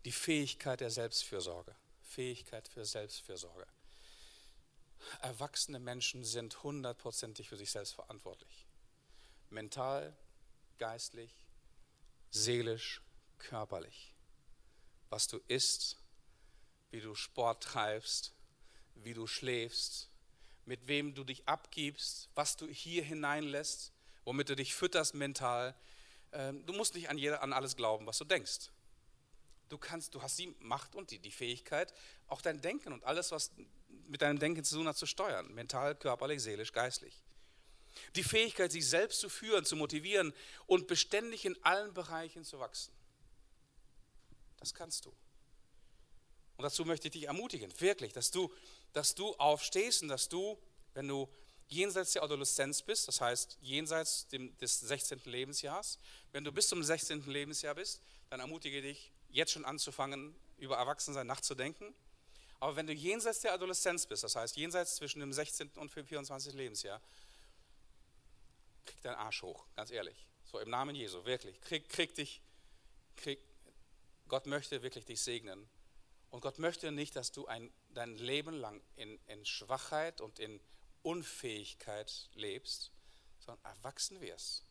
[0.04, 1.74] Die Fähigkeit der Selbstfürsorge.
[2.02, 3.66] Fähigkeit für Selbstfürsorge.
[5.20, 8.66] Erwachsene Menschen sind hundertprozentig für sich selbst verantwortlich.
[9.50, 10.16] Mental,
[10.78, 11.32] geistlich,
[12.30, 13.00] seelisch,
[13.38, 14.12] körperlich.
[15.10, 15.98] Was du isst,
[16.90, 18.32] wie du Sport treibst,
[18.94, 20.08] wie du schläfst,
[20.66, 23.92] mit wem du dich abgibst, was du hier hineinlässt,
[24.24, 25.74] womit du dich fütterst mental.
[26.32, 28.70] Ähm, du musst nicht an, jeder, an alles glauben, was du denkst.
[29.68, 31.92] Du, kannst, du hast die Macht und die, die Fähigkeit,
[32.28, 33.50] auch dein Denken und alles, was
[34.08, 35.52] mit deinem Denken zu tun hat, zu steuern.
[35.54, 37.22] Mental, körperlich, seelisch, geistlich.
[38.16, 40.32] Die Fähigkeit, sich selbst zu führen, zu motivieren
[40.66, 42.92] und beständig in allen Bereichen zu wachsen.
[44.58, 45.10] Das kannst du.
[46.56, 48.52] Und dazu möchte ich dich ermutigen, wirklich, dass du,
[48.92, 50.58] dass du aufstehst und dass du,
[50.94, 51.28] wenn du
[51.68, 55.22] jenseits der Adoleszenz bist, das heißt jenseits des 16.
[55.24, 55.98] Lebensjahres,
[56.32, 57.26] wenn du bis zum 16.
[57.26, 61.94] Lebensjahr bist, dann ermutige dich, jetzt schon anzufangen, über Erwachsensein nachzudenken
[62.60, 65.70] aber wenn du jenseits der Adoleszenz bist, das heißt jenseits zwischen dem 16.
[65.76, 66.54] und 24.
[66.54, 67.00] Lebensjahr,
[68.86, 70.26] krieg deinen Arsch hoch, ganz ehrlich.
[70.44, 71.60] So im Namen Jesu, wirklich.
[71.60, 72.40] Krieg, krieg dich,
[73.16, 73.40] krieg,
[74.28, 75.68] Gott möchte wirklich dich segnen.
[76.30, 80.60] Und Gott möchte nicht, dass du ein, dein Leben lang in, in Schwachheit und in
[81.02, 82.90] Unfähigkeit lebst,
[83.38, 84.64] sondern erwachsen wirst.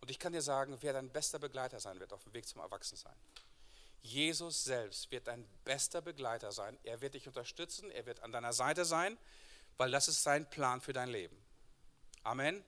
[0.00, 2.60] Und ich kann dir sagen, wer dein bester Begleiter sein wird auf dem Weg zum
[2.60, 3.14] Erwachsensein.
[4.02, 6.76] Jesus selbst wird dein bester Begleiter sein.
[6.82, 9.16] Er wird dich unterstützen, er wird an deiner Seite sein,
[9.76, 11.36] weil das ist sein Plan für dein Leben.
[12.24, 12.64] Amen.